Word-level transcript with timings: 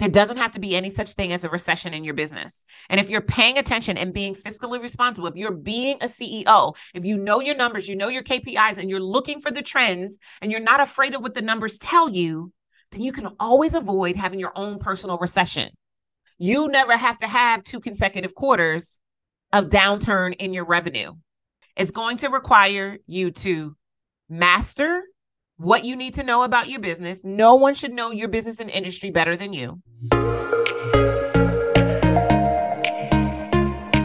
There 0.00 0.08
doesn't 0.08 0.38
have 0.38 0.52
to 0.52 0.60
be 0.60 0.74
any 0.74 0.88
such 0.88 1.12
thing 1.12 1.30
as 1.30 1.44
a 1.44 1.50
recession 1.50 1.92
in 1.92 2.04
your 2.04 2.14
business. 2.14 2.64
And 2.88 2.98
if 2.98 3.10
you're 3.10 3.20
paying 3.20 3.58
attention 3.58 3.98
and 3.98 4.14
being 4.14 4.34
fiscally 4.34 4.80
responsible, 4.80 5.28
if 5.28 5.36
you're 5.36 5.52
being 5.52 5.98
a 6.00 6.06
CEO, 6.06 6.74
if 6.94 7.04
you 7.04 7.18
know 7.18 7.40
your 7.40 7.54
numbers, 7.54 7.86
you 7.86 7.94
know 7.96 8.08
your 8.08 8.22
KPIs, 8.22 8.78
and 8.78 8.88
you're 8.88 8.98
looking 8.98 9.42
for 9.42 9.50
the 9.50 9.60
trends 9.60 10.16
and 10.40 10.50
you're 10.50 10.62
not 10.62 10.80
afraid 10.80 11.14
of 11.14 11.20
what 11.20 11.34
the 11.34 11.42
numbers 11.42 11.78
tell 11.78 12.08
you, 12.08 12.50
then 12.92 13.02
you 13.02 13.12
can 13.12 13.28
always 13.38 13.74
avoid 13.74 14.16
having 14.16 14.40
your 14.40 14.54
own 14.56 14.78
personal 14.78 15.18
recession. 15.18 15.68
You 16.38 16.68
never 16.68 16.96
have 16.96 17.18
to 17.18 17.26
have 17.26 17.62
two 17.62 17.80
consecutive 17.80 18.34
quarters 18.34 19.00
of 19.52 19.66
downturn 19.68 20.34
in 20.36 20.54
your 20.54 20.64
revenue. 20.64 21.12
It's 21.76 21.90
going 21.90 22.16
to 22.18 22.30
require 22.30 22.96
you 23.06 23.32
to 23.32 23.76
master 24.30 25.02
what 25.60 25.84
you 25.84 25.94
need 25.94 26.14
to 26.14 26.24
know 26.24 26.42
about 26.42 26.70
your 26.70 26.80
business. 26.80 27.22
No 27.22 27.54
one 27.54 27.74
should 27.74 27.92
know 27.92 28.10
your 28.10 28.28
business 28.28 28.60
and 28.60 28.70
industry 28.70 29.10
better 29.10 29.36
than 29.36 29.52
you. 29.52 29.78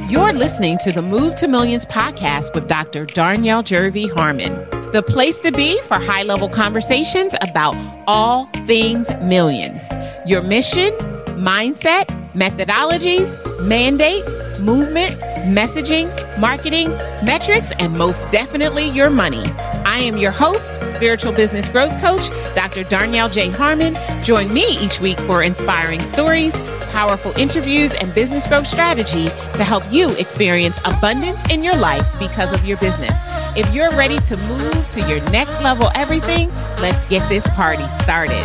You're 0.09 0.33
listening 0.33 0.77
to 0.79 0.91
the 0.91 1.01
Move 1.01 1.35
to 1.37 1.47
Millions 1.47 1.85
podcast 1.85 2.53
with 2.53 2.67
Dr. 2.67 3.05
Darnyelle 3.05 3.63
Jervey 3.63 4.13
Harmon, 4.13 4.53
the 4.91 5.01
place 5.01 5.39
to 5.41 5.51
be 5.53 5.79
for 5.83 5.95
high 5.95 6.23
level 6.23 6.49
conversations 6.49 7.33
about 7.41 7.75
all 8.05 8.47
things 8.65 9.09
millions. 9.21 9.89
Your 10.25 10.41
mission, 10.41 10.91
mindset, 11.37 12.07
methodologies, 12.33 13.31
mandate, 13.65 14.25
movement, 14.59 15.11
messaging, 15.45 16.09
marketing, 16.37 16.89
metrics, 17.23 17.71
and 17.79 17.97
most 17.97 18.29
definitely 18.31 18.89
your 18.89 19.09
money. 19.09 19.43
I 19.85 19.99
am 19.99 20.17
your 20.17 20.31
host, 20.31 20.81
spiritual 20.95 21.33
business 21.33 21.67
growth 21.67 21.91
coach, 21.99 22.29
Dr. 22.55 22.83
Darnyelle 22.85 23.31
J. 23.31 23.49
Harmon. 23.49 23.95
Join 24.23 24.51
me 24.53 24.65
each 24.79 25.01
week 25.01 25.19
for 25.21 25.43
inspiring 25.43 25.99
stories, 25.99 26.55
powerful 26.91 27.37
interviews, 27.37 27.93
and 27.95 28.13
business 28.15 28.47
growth 28.47 28.65
strategy 28.65 29.25
to 29.55 29.63
help 29.63 29.83
you 29.91 30.11
experience 30.11 30.79
abundance 30.85 31.45
in 31.49 31.63
your 31.63 31.75
life 31.75 32.07
because 32.17 32.53
of 32.53 32.65
your 32.65 32.77
business. 32.77 33.11
If 33.57 33.73
you're 33.73 33.91
ready 33.91 34.17
to 34.19 34.37
move 34.37 34.89
to 34.89 35.01
your 35.01 35.21
next 35.31 35.61
level 35.61 35.91
everything, 35.95 36.49
let's 36.79 37.03
get 37.05 37.27
this 37.29 37.45
party 37.49 37.87
started. 38.01 38.43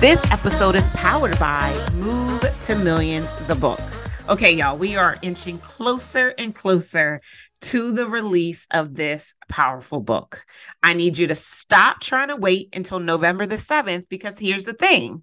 This 0.00 0.24
episode 0.30 0.74
is 0.74 0.90
powered 0.90 1.38
by 1.38 1.74
Move 1.94 2.44
to 2.60 2.74
Millions, 2.74 3.32
the 3.46 3.54
book. 3.54 3.80
Okay, 4.28 4.52
y'all, 4.52 4.76
we 4.76 4.94
are 4.94 5.16
inching 5.22 5.58
closer 5.58 6.34
and 6.36 6.54
closer 6.54 7.20
to 7.60 7.92
the 7.92 8.06
release 8.06 8.66
of 8.70 8.94
this 8.94 9.34
powerful 9.48 10.00
book. 10.00 10.44
I 10.82 10.94
need 10.94 11.18
you 11.18 11.26
to 11.26 11.34
stop 11.34 12.00
trying 12.00 12.28
to 12.28 12.36
wait 12.36 12.68
until 12.72 13.00
November 13.00 13.46
the 13.46 13.56
7th 13.56 14.08
because 14.08 14.38
here's 14.38 14.64
the 14.64 14.72
thing 14.72 15.22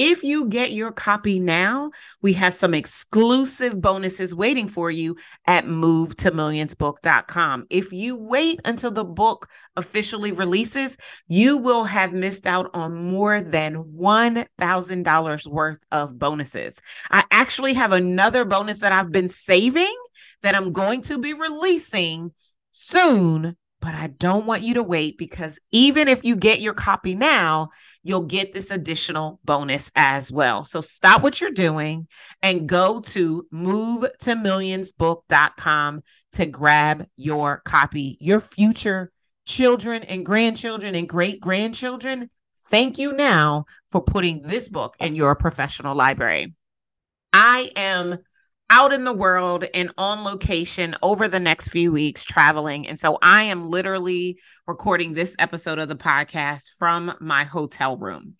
if 0.00 0.22
you 0.22 0.46
get 0.46 0.72
your 0.72 0.92
copy 0.92 1.40
now, 1.40 1.90
we 2.22 2.32
have 2.32 2.54
some 2.54 2.72
exclusive 2.72 3.82
bonuses 3.82 4.34
waiting 4.34 4.66
for 4.66 4.90
you 4.90 5.16
at 5.46 5.66
movetomillionsbook.com. 5.66 7.66
If 7.68 7.92
you 7.92 8.16
wait 8.16 8.62
until 8.64 8.92
the 8.92 9.04
book 9.04 9.50
officially 9.76 10.32
releases, 10.32 10.96
you 11.28 11.58
will 11.58 11.84
have 11.84 12.14
missed 12.14 12.46
out 12.46 12.70
on 12.72 12.94
more 12.94 13.42
than 13.42 13.74
$1,000 13.74 15.46
worth 15.46 15.80
of 15.92 16.18
bonuses. 16.18 16.80
I 17.10 17.24
actually 17.30 17.74
have 17.74 17.92
another 17.92 18.46
bonus 18.46 18.78
that 18.78 18.92
I've 18.92 19.12
been 19.12 19.28
saving 19.28 19.94
that 20.42 20.54
I'm 20.54 20.72
going 20.72 21.02
to 21.02 21.18
be 21.18 21.32
releasing 21.32 22.32
soon 22.70 23.56
but 23.80 23.94
I 23.94 24.08
don't 24.08 24.46
want 24.46 24.62
you 24.62 24.74
to 24.74 24.82
wait 24.82 25.16
because 25.16 25.58
even 25.72 26.06
if 26.06 26.22
you 26.22 26.36
get 26.36 26.60
your 26.60 26.74
copy 26.74 27.14
now, 27.14 27.70
you'll 28.02 28.20
get 28.22 28.52
this 28.52 28.70
additional 28.70 29.40
bonus 29.44 29.90
as 29.96 30.30
well. 30.30 30.64
So 30.64 30.82
stop 30.82 31.22
what 31.22 31.40
you're 31.40 31.50
doing 31.50 32.06
and 32.42 32.68
go 32.68 33.00
to 33.00 33.46
movetomillionsbook.com 33.52 36.02
to 36.32 36.46
grab 36.46 37.06
your 37.16 37.62
copy. 37.64 38.18
Your 38.20 38.40
future 38.40 39.10
children 39.46 40.02
and 40.02 40.26
grandchildren 40.26 40.94
and 40.94 41.08
great 41.08 41.40
grandchildren, 41.40 42.28
thank 42.66 42.98
you 42.98 43.14
now 43.14 43.64
for 43.90 44.02
putting 44.02 44.42
this 44.42 44.68
book 44.68 44.94
in 45.00 45.14
your 45.14 45.34
professional 45.34 45.94
library. 45.94 46.54
I 47.32 47.70
am 47.76 48.18
out 48.70 48.92
in 48.92 49.04
the 49.04 49.12
world 49.12 49.64
and 49.74 49.90
on 49.98 50.22
location 50.22 50.94
over 51.02 51.28
the 51.28 51.40
next 51.40 51.68
few 51.68 51.90
weeks 51.90 52.24
traveling. 52.24 52.88
And 52.88 52.98
so 52.98 53.18
I 53.20 53.42
am 53.42 53.68
literally 53.68 54.38
recording 54.66 55.12
this 55.12 55.34
episode 55.40 55.80
of 55.80 55.88
the 55.88 55.96
podcast 55.96 56.70
from 56.78 57.12
my 57.20 57.42
hotel 57.42 57.96
room. 57.96 58.34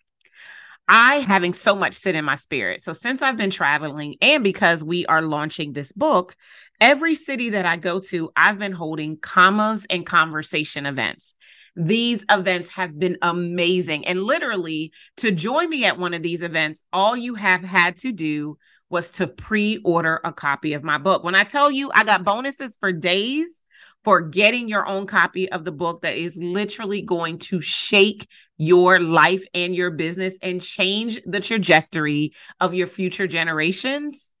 I 0.87 1.17
having 1.17 1.53
so 1.53 1.75
much 1.75 1.93
sit 1.93 2.15
in 2.15 2.25
my 2.25 2.35
spirit. 2.35 2.81
So 2.81 2.93
since 2.93 3.21
I've 3.21 3.37
been 3.37 3.51
traveling 3.51 4.15
and 4.21 4.43
because 4.43 4.83
we 4.83 5.05
are 5.05 5.21
launching 5.21 5.73
this 5.73 5.91
book, 5.91 6.35
every 6.79 7.15
city 7.15 7.51
that 7.51 7.65
I 7.65 7.75
go 7.75 7.99
to, 7.99 8.31
I've 8.35 8.57
been 8.57 8.71
holding 8.71 9.17
commas 9.17 9.85
and 9.89 10.05
conversation 10.05 10.85
events. 10.85 11.35
These 11.75 12.25
events 12.29 12.69
have 12.71 12.97
been 12.97 13.17
amazing. 13.21 14.05
And 14.05 14.23
literally, 14.23 14.91
to 15.17 15.31
join 15.31 15.69
me 15.69 15.85
at 15.85 15.97
one 15.97 16.13
of 16.13 16.23
these 16.23 16.41
events, 16.41 16.83
all 16.91 17.15
you 17.15 17.35
have 17.35 17.63
had 17.63 17.97
to 17.97 18.11
do 18.11 18.57
was 18.91 19.11
to 19.11 19.27
pre-order 19.27 20.19
a 20.23 20.33
copy 20.33 20.73
of 20.73 20.83
my 20.83 20.97
book. 20.97 21.23
When 21.23 21.35
I 21.35 21.43
tell 21.43 21.71
you 21.71 21.91
I 21.93 22.03
got 22.03 22.23
bonuses 22.23 22.77
for 22.79 22.91
days 22.91 23.61
for 24.03 24.21
getting 24.21 24.67
your 24.67 24.87
own 24.87 25.05
copy 25.05 25.51
of 25.51 25.63
the 25.63 25.71
book 25.71 26.01
that 26.01 26.17
is 26.17 26.35
literally 26.37 27.01
going 27.01 27.37
to 27.37 27.61
shake 27.61 28.27
your 28.57 28.99
life 28.99 29.43
and 29.53 29.75
your 29.75 29.91
business 29.91 30.35
and 30.41 30.61
change 30.61 31.21
the 31.25 31.39
trajectory 31.39 32.33
of 32.59 32.73
your 32.73 32.87
future 32.87 33.27
generations. 33.27 34.31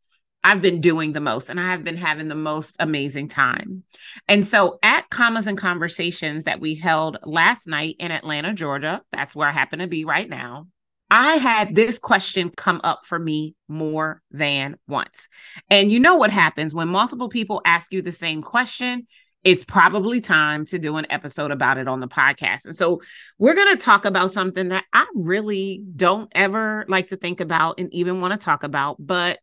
I've 0.43 0.61
been 0.61 0.81
doing 0.81 1.13
the 1.13 1.21
most 1.21 1.49
and 1.49 1.59
I 1.59 1.69
have 1.69 1.83
been 1.83 1.97
having 1.97 2.27
the 2.27 2.35
most 2.35 2.75
amazing 2.79 3.27
time. 3.27 3.83
And 4.27 4.45
so 4.45 4.79
at 4.81 5.09
Commas 5.09 5.47
and 5.47 5.57
Conversations 5.57 6.45
that 6.45 6.59
we 6.59 6.75
held 6.75 7.17
last 7.23 7.67
night 7.67 7.95
in 7.99 8.11
Atlanta, 8.11 8.53
Georgia, 8.53 9.03
that's 9.11 9.35
where 9.35 9.47
I 9.47 9.51
happen 9.51 9.79
to 9.79 9.87
be 9.87 10.05
right 10.05 10.27
now. 10.27 10.67
I 11.11 11.35
had 11.35 11.75
this 11.75 11.99
question 11.99 12.51
come 12.55 12.79
up 12.85 13.01
for 13.05 13.19
me 13.19 13.53
more 13.67 14.21
than 14.31 14.77
once. 14.87 15.27
And 15.69 15.91
you 15.91 15.99
know 15.99 16.15
what 16.15 16.31
happens 16.31 16.73
when 16.73 16.87
multiple 16.87 17.27
people 17.27 17.61
ask 17.65 17.91
you 17.91 18.01
the 18.01 18.13
same 18.13 18.41
question? 18.41 19.07
It's 19.43 19.65
probably 19.65 20.21
time 20.21 20.65
to 20.67 20.79
do 20.79 20.95
an 20.95 21.07
episode 21.09 21.51
about 21.51 21.77
it 21.77 21.89
on 21.89 21.99
the 21.99 22.07
podcast. 22.07 22.65
And 22.65 22.77
so 22.77 23.01
we're 23.37 23.55
going 23.55 23.75
to 23.75 23.83
talk 23.83 24.05
about 24.05 24.31
something 24.31 24.69
that 24.69 24.85
I 24.93 25.05
really 25.13 25.83
don't 25.97 26.31
ever 26.33 26.85
like 26.87 27.09
to 27.09 27.17
think 27.17 27.41
about 27.41 27.79
and 27.79 27.93
even 27.93 28.21
want 28.21 28.31
to 28.31 28.39
talk 28.39 28.63
about, 28.63 28.95
but 28.97 29.39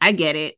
I 0.00 0.10
get 0.10 0.34
it 0.34 0.56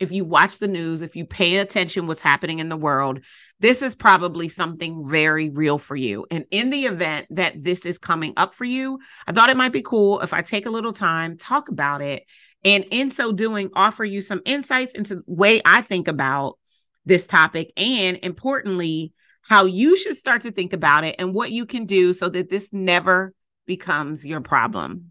if 0.00 0.12
you 0.12 0.24
watch 0.24 0.58
the 0.58 0.68
news, 0.68 1.02
if 1.02 1.16
you 1.16 1.24
pay 1.24 1.56
attention 1.56 2.06
what's 2.06 2.22
happening 2.22 2.58
in 2.58 2.68
the 2.68 2.76
world, 2.76 3.20
this 3.60 3.80
is 3.80 3.94
probably 3.94 4.48
something 4.48 5.08
very 5.08 5.50
real 5.50 5.78
for 5.78 5.94
you. 5.96 6.26
And 6.30 6.44
in 6.50 6.70
the 6.70 6.86
event 6.86 7.26
that 7.30 7.62
this 7.62 7.86
is 7.86 7.98
coming 7.98 8.34
up 8.36 8.54
for 8.54 8.64
you, 8.64 8.98
I 9.26 9.32
thought 9.32 9.50
it 9.50 9.56
might 9.56 9.72
be 9.72 9.82
cool 9.82 10.20
if 10.20 10.32
I 10.32 10.42
take 10.42 10.66
a 10.66 10.70
little 10.70 10.92
time, 10.92 11.36
talk 11.36 11.68
about 11.68 12.02
it, 12.02 12.24
and 12.64 12.84
in 12.90 13.10
so 13.10 13.32
doing, 13.32 13.70
offer 13.74 14.04
you 14.04 14.20
some 14.20 14.40
insights 14.44 14.94
into 14.94 15.16
the 15.16 15.22
way 15.26 15.60
I 15.64 15.82
think 15.82 16.08
about 16.08 16.58
this 17.04 17.26
topic 17.26 17.72
and 17.76 18.18
importantly, 18.22 19.12
how 19.42 19.66
you 19.66 19.96
should 19.96 20.16
start 20.16 20.42
to 20.42 20.50
think 20.50 20.72
about 20.72 21.04
it 21.04 21.16
and 21.18 21.34
what 21.34 21.50
you 21.50 21.66
can 21.66 21.84
do 21.84 22.14
so 22.14 22.28
that 22.30 22.48
this 22.48 22.72
never 22.72 23.34
becomes 23.66 24.26
your 24.26 24.40
problem 24.40 25.10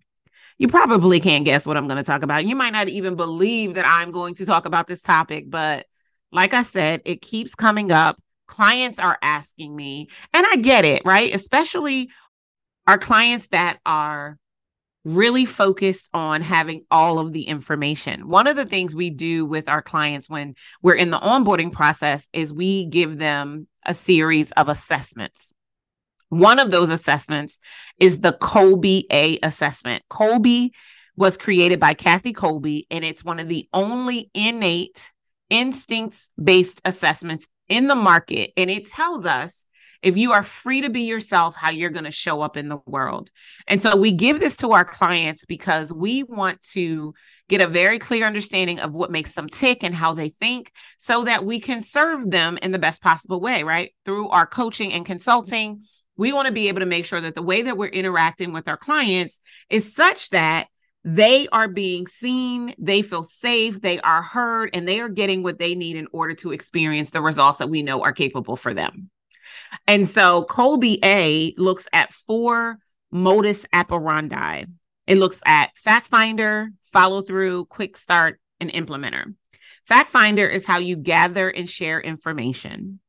you 0.57 0.67
probably 0.67 1.19
can't 1.19 1.45
guess 1.45 1.65
what 1.65 1.77
I'm 1.77 1.87
going 1.87 1.97
to 1.97 2.03
talk 2.03 2.23
about. 2.23 2.45
You 2.45 2.55
might 2.55 2.73
not 2.73 2.89
even 2.89 3.15
believe 3.15 3.75
that 3.75 3.85
I'm 3.85 4.11
going 4.11 4.35
to 4.35 4.45
talk 4.45 4.65
about 4.65 4.87
this 4.87 5.01
topic, 5.01 5.49
but 5.49 5.85
like 6.31 6.53
I 6.53 6.63
said, 6.63 7.01
it 7.05 7.21
keeps 7.21 7.55
coming 7.55 7.91
up. 7.91 8.21
Clients 8.47 8.99
are 8.99 9.17
asking 9.21 9.75
me, 9.75 10.09
and 10.33 10.45
I 10.47 10.57
get 10.57 10.85
it, 10.85 11.03
right? 11.05 11.33
Especially 11.33 12.09
our 12.87 12.97
clients 12.97 13.47
that 13.49 13.79
are 13.85 14.37
really 15.05 15.45
focused 15.45 16.09
on 16.13 16.41
having 16.41 16.85
all 16.89 17.19
of 17.19 17.33
the 17.33 17.44
information. 17.44 18.27
One 18.27 18.47
of 18.47 18.56
the 18.56 18.65
things 18.65 18.95
we 18.95 19.09
do 19.09 19.45
with 19.45 19.67
our 19.67 19.81
clients 19.81 20.29
when 20.29 20.56
we're 20.81 20.95
in 20.95 21.09
the 21.09 21.19
onboarding 21.19 21.71
process 21.71 22.29
is 22.31 22.53
we 22.53 22.85
give 22.85 23.17
them 23.17 23.67
a 23.85 23.94
series 23.94 24.51
of 24.51 24.69
assessments. 24.69 25.51
One 26.33 26.57
of 26.57 26.71
those 26.71 26.89
assessments 26.89 27.59
is 28.00 28.19
the 28.19 28.33
Kolbe 28.33 29.03
A 29.12 29.38
assessment. 29.44 30.03
Kolbe 30.09 30.71
was 31.15 31.38
created 31.38 31.80
by 31.80 31.94
Kathy 31.94 32.33
Kolbe, 32.33 32.88
and 32.89 33.06
it's 33.06 33.24
one 33.24 33.39
of 33.39 33.47
the 33.47 33.68
only 33.71 34.31
innate 34.33 35.12
instincts 35.51 36.31
based 36.44 36.81
assessments 36.85 37.47
in 37.69 37.88
the 37.88 37.95
market. 37.95 38.51
And 38.57 38.71
it 38.71 38.88
tells 38.88 39.27
us 39.27 39.68
if 40.01 40.18
you 40.18 40.31
are 40.31 40.44
free 40.44 40.81
to 40.81 40.89
be 40.89 41.01
yourself, 41.01 41.56
how 41.56 41.69
you're 41.69 41.91
going 41.91 42.03
to 42.03 42.12
show 42.12 42.41
up 42.41 42.57
in 42.57 42.68
the 42.68 42.80
world. 42.88 43.30
And 43.68 43.80
so 43.80 43.95
we 43.95 44.12
give 44.12 44.39
this 44.39 44.57
to 44.57 44.71
our 44.71 44.83
clients 44.83 45.45
because 45.45 45.94
we 45.94 46.24
want 46.24 46.62
to 46.71 47.13
get 47.47 47.62
a 47.62 47.68
very 47.68 48.00
clear 48.00 48.25
understanding 48.25 48.80
of 48.80 48.95
what 48.95 49.12
makes 49.12 49.33
them 49.33 49.47
tick 49.47 49.83
and 49.83 49.94
how 49.94 50.15
they 50.15 50.30
think 50.30 50.71
so 50.97 51.25
that 51.25 51.45
we 51.45 51.59
can 51.59 51.83
serve 51.83 52.31
them 52.31 52.57
in 52.63 52.71
the 52.71 52.80
best 52.80 53.03
possible 53.03 53.39
way, 53.39 53.62
right? 53.62 53.94
Through 54.03 54.30
our 54.30 54.47
coaching 54.47 54.91
and 54.94 55.06
consulting 55.06 55.83
We 56.18 56.31
want 56.31 56.48
to 56.48 56.54
be 56.54 56.68
able 56.68 56.81
to 56.81 56.86
make 56.86 57.06
sure 57.06 57.21
that 57.21 57.36
the 57.36 57.42
way 57.42 57.63
that 57.63 57.77
we're 57.77 57.88
interacting 57.88 58.54
with 58.54 58.68
our 58.68 58.77
clients 58.77 59.42
is 59.69 59.95
such 59.95 60.30
that 60.30 60.68
they 61.04 61.48
are 61.50 61.68
being 61.68 62.07
seen, 62.07 62.74
they 62.77 63.01
feel 63.01 63.24
safe, 63.24 63.81
they 63.81 64.00
are 64.00 64.21
heard, 64.21 64.69
and 64.74 64.88
they 64.88 65.00
are 65.01 65.10
getting 65.10 65.44
what 65.44 65.60
they 65.60 65.75
need 65.75 65.98
in 65.98 66.07
order 66.13 66.33
to 66.36 66.51
experience 66.51 67.10
the 67.10 67.21
results 67.21 67.57
that 67.57 67.69
we 67.69 67.83
know 67.83 68.04
are 68.04 68.13
capable 68.13 68.56
for 68.56 68.74
them. 68.74 69.10
And 69.88 70.07
so 70.07 70.45
Kolbe 70.45 71.00
A 71.04 71.54
looks 71.57 71.88
at 71.92 72.13
four 72.13 72.77
modus 73.12 73.66
operandi. 73.74 74.66
It 75.07 75.18
looks 75.18 75.42
at 75.45 75.77
fact 75.77 76.07
finder, 76.07 76.69
follow 76.92 77.21
through, 77.21 77.66
quick 77.66 77.98
start, 77.98 78.39
and 78.59 78.71
implementer. 78.71 79.33
Fact 79.83 80.12
finder 80.12 80.48
is 80.48 80.66
how 80.66 80.77
you 80.77 80.95
gather 80.95 81.50
and 81.50 81.69
share 81.69 82.00
information. 82.00 83.00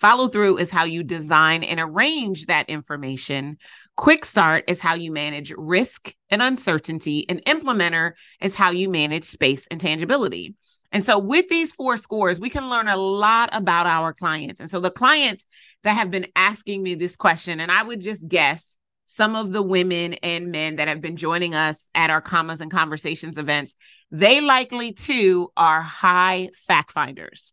Follow 0.00 0.28
through 0.28 0.56
is 0.56 0.70
how 0.70 0.84
you 0.84 1.02
design 1.02 1.62
and 1.62 1.78
arrange 1.78 2.46
that 2.46 2.70
information. 2.70 3.58
Quick 3.96 4.24
start 4.24 4.64
is 4.66 4.80
how 4.80 4.94
you 4.94 5.12
manage 5.12 5.52
risk 5.58 6.14
and 6.30 6.40
uncertainty. 6.40 7.28
And 7.28 7.44
implementer 7.44 8.12
is 8.40 8.54
how 8.54 8.70
you 8.70 8.88
manage 8.88 9.26
space 9.26 9.66
and 9.70 9.78
tangibility. 9.78 10.54
And 10.90 11.04
so, 11.04 11.18
with 11.18 11.48
these 11.48 11.74
four 11.74 11.98
scores, 11.98 12.40
we 12.40 12.48
can 12.48 12.70
learn 12.70 12.88
a 12.88 12.96
lot 12.96 13.50
about 13.52 13.86
our 13.86 14.14
clients. 14.14 14.58
And 14.58 14.70
so, 14.70 14.80
the 14.80 14.90
clients 14.90 15.44
that 15.84 15.92
have 15.92 16.10
been 16.10 16.26
asking 16.34 16.82
me 16.82 16.94
this 16.94 17.14
question, 17.14 17.60
and 17.60 17.70
I 17.70 17.82
would 17.82 18.00
just 18.00 18.26
guess 18.26 18.78
some 19.04 19.36
of 19.36 19.52
the 19.52 19.62
women 19.62 20.14
and 20.14 20.50
men 20.50 20.76
that 20.76 20.88
have 20.88 21.00
been 21.00 21.16
joining 21.16 21.54
us 21.54 21.90
at 21.94 22.10
our 22.10 22.22
commas 22.22 22.60
and 22.60 22.70
conversations 22.70 23.36
events, 23.36 23.76
they 24.10 24.40
likely 24.40 24.92
too 24.92 25.50
are 25.56 25.82
high 25.82 26.48
fact 26.54 26.90
finders. 26.90 27.52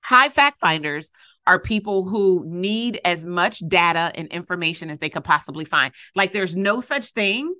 High 0.00 0.28
fact 0.28 0.60
finders 0.60 1.10
are 1.46 1.58
people 1.58 2.04
who 2.04 2.44
need 2.46 3.00
as 3.04 3.26
much 3.26 3.62
data 3.66 4.12
and 4.14 4.28
information 4.28 4.90
as 4.90 4.98
they 4.98 5.10
could 5.10 5.24
possibly 5.24 5.64
find. 5.64 5.92
Like 6.14 6.32
there's 6.32 6.56
no 6.56 6.80
such 6.80 7.10
thing 7.10 7.54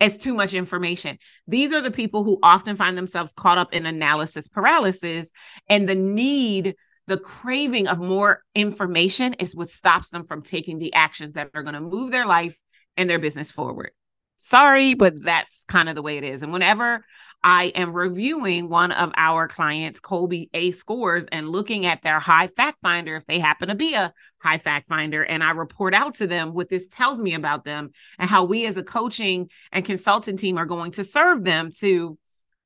as 0.00 0.18
too 0.18 0.34
much 0.34 0.54
information. 0.54 1.18
These 1.46 1.72
are 1.72 1.80
the 1.80 1.90
people 1.90 2.24
who 2.24 2.38
often 2.42 2.76
find 2.76 2.98
themselves 2.98 3.32
caught 3.32 3.58
up 3.58 3.72
in 3.72 3.86
analysis 3.86 4.48
paralysis 4.48 5.30
and 5.68 5.88
the 5.88 5.94
need 5.94 6.74
the 7.06 7.18
craving 7.18 7.86
of 7.86 7.98
more 7.98 8.42
information 8.54 9.34
is 9.34 9.54
what 9.54 9.68
stops 9.68 10.10
them 10.10 10.24
from 10.24 10.42
taking 10.42 10.78
the 10.78 10.94
actions 10.94 11.32
that 11.32 11.50
are 11.54 11.62
going 11.62 11.74
to 11.74 11.80
move 11.80 12.10
their 12.10 12.26
life 12.26 12.58
and 12.96 13.10
their 13.10 13.18
business 13.18 13.50
forward. 13.50 13.90
Sorry, 14.38 14.94
but 14.94 15.22
that's 15.22 15.64
kind 15.68 15.88
of 15.88 15.94
the 15.94 16.02
way 16.02 16.16
it 16.16 16.24
is. 16.24 16.42
And 16.42 16.52
whenever 16.52 17.04
I 17.46 17.64
am 17.74 17.92
reviewing 17.92 18.70
one 18.70 18.90
of 18.90 19.12
our 19.18 19.46
clients' 19.48 20.00
Kolbe 20.00 20.48
A 20.54 20.70
scores 20.70 21.26
and 21.30 21.50
looking 21.50 21.84
at 21.84 22.00
their 22.00 22.18
high 22.18 22.46
fact 22.46 22.78
finder, 22.82 23.16
if 23.16 23.26
they 23.26 23.38
happen 23.38 23.68
to 23.68 23.74
be 23.74 23.92
a 23.92 24.14
high 24.38 24.56
fact 24.56 24.88
finder, 24.88 25.22
and 25.22 25.44
I 25.44 25.50
report 25.50 25.92
out 25.92 26.14
to 26.16 26.26
them 26.26 26.54
what 26.54 26.70
this 26.70 26.88
tells 26.88 27.20
me 27.20 27.34
about 27.34 27.64
them 27.64 27.90
and 28.18 28.30
how 28.30 28.44
we 28.44 28.64
as 28.66 28.78
a 28.78 28.82
coaching 28.82 29.50
and 29.72 29.84
consultant 29.84 30.38
team 30.38 30.56
are 30.56 30.64
going 30.64 30.92
to 30.92 31.04
serve 31.04 31.44
them 31.44 31.70
to 31.80 32.16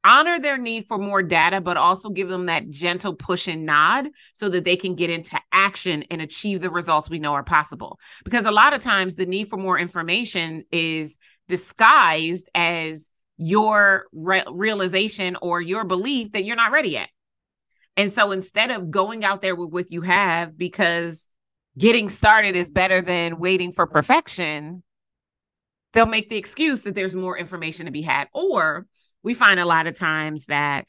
honor 0.04 0.38
their 0.38 0.56
need 0.56 0.86
for 0.86 0.96
more 0.96 1.24
data, 1.24 1.60
but 1.60 1.76
also 1.76 2.08
give 2.08 2.28
them 2.28 2.46
that 2.46 2.70
gentle 2.70 3.14
push 3.14 3.48
and 3.48 3.66
nod 3.66 4.06
so 4.32 4.48
that 4.48 4.64
they 4.64 4.76
can 4.76 4.94
get 4.94 5.10
into 5.10 5.40
action 5.50 6.04
and 6.08 6.22
achieve 6.22 6.60
the 6.60 6.70
results 6.70 7.10
we 7.10 7.18
know 7.18 7.34
are 7.34 7.42
possible. 7.42 7.98
Because 8.24 8.46
a 8.46 8.52
lot 8.52 8.74
of 8.74 8.80
times 8.80 9.16
the 9.16 9.26
need 9.26 9.48
for 9.48 9.56
more 9.56 9.76
information 9.76 10.62
is 10.70 11.18
disguised 11.48 12.48
as 12.54 13.10
your 13.38 14.06
re- 14.12 14.44
realization 14.50 15.36
or 15.40 15.60
your 15.60 15.84
belief 15.84 16.32
that 16.32 16.44
you're 16.44 16.56
not 16.56 16.72
ready 16.72 16.90
yet. 16.90 17.08
And 17.96 18.12
so 18.12 18.32
instead 18.32 18.70
of 18.70 18.90
going 18.90 19.24
out 19.24 19.40
there 19.40 19.56
with 19.56 19.70
what 19.70 19.90
you 19.90 20.02
have, 20.02 20.56
because 20.58 21.28
getting 21.76 22.10
started 22.10 22.54
is 22.56 22.70
better 22.70 23.00
than 23.00 23.38
waiting 23.38 23.72
for 23.72 23.86
perfection, 23.86 24.82
they'll 25.92 26.06
make 26.06 26.28
the 26.28 26.36
excuse 26.36 26.82
that 26.82 26.94
there's 26.94 27.14
more 27.14 27.38
information 27.38 27.86
to 27.86 27.92
be 27.92 28.02
had. 28.02 28.28
Or 28.34 28.86
we 29.22 29.34
find 29.34 29.58
a 29.58 29.64
lot 29.64 29.86
of 29.86 29.96
times 29.96 30.46
that 30.46 30.88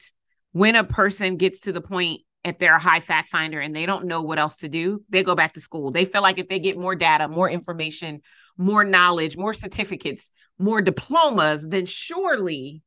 when 0.52 0.76
a 0.76 0.84
person 0.84 1.36
gets 1.36 1.60
to 1.60 1.72
the 1.72 1.80
point 1.80 2.20
if 2.44 2.58
they're 2.58 2.76
a 2.76 2.80
high 2.80 3.00
fact 3.00 3.28
finder 3.28 3.60
and 3.60 3.76
they 3.76 3.86
don't 3.86 4.06
know 4.06 4.22
what 4.22 4.38
else 4.38 4.58
to 4.58 4.68
do, 4.68 5.04
they 5.10 5.22
go 5.22 5.34
back 5.34 5.52
to 5.54 5.60
school. 5.60 5.90
They 5.90 6.04
feel 6.04 6.22
like 6.22 6.38
if 6.38 6.48
they 6.48 6.58
get 6.58 6.78
more 6.78 6.94
data, 6.94 7.28
more 7.28 7.50
information, 7.50 8.22
more 8.56 8.82
knowledge, 8.82 9.36
more 9.36 9.52
certificates, 9.52 10.30
more 10.60 10.80
diplomas, 10.80 11.66
then 11.66 11.86
surely 11.86 12.82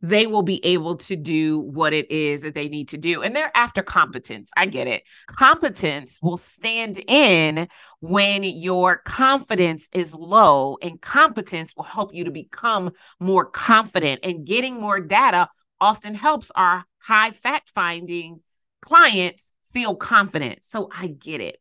they 0.00 0.26
will 0.26 0.42
be 0.42 0.62
able 0.66 0.96
to 0.96 1.16
do 1.16 1.60
what 1.60 1.94
it 1.94 2.10
is 2.10 2.42
that 2.42 2.54
they 2.54 2.68
need 2.68 2.88
to 2.88 2.98
do. 2.98 3.22
And 3.22 3.34
they're 3.34 3.50
after 3.56 3.82
competence. 3.82 4.50
I 4.54 4.66
get 4.66 4.86
it. 4.86 5.02
Competence 5.28 6.18
will 6.20 6.36
stand 6.36 7.02
in 7.08 7.68
when 8.00 8.44
your 8.44 8.98
confidence 8.98 9.88
is 9.94 10.14
low, 10.14 10.76
and 10.82 11.00
competence 11.00 11.72
will 11.74 11.84
help 11.84 12.12
you 12.12 12.24
to 12.24 12.30
become 12.30 12.90
more 13.18 13.46
confident. 13.46 14.20
And 14.22 14.46
getting 14.46 14.78
more 14.78 15.00
data 15.00 15.48
often 15.80 16.14
helps 16.14 16.52
our 16.54 16.84
high 16.98 17.30
fact 17.30 17.70
finding 17.70 18.40
clients 18.82 19.54
feel 19.72 19.94
confident. 19.94 20.66
So 20.66 20.90
I 20.94 21.06
get 21.06 21.40
it. 21.40 21.56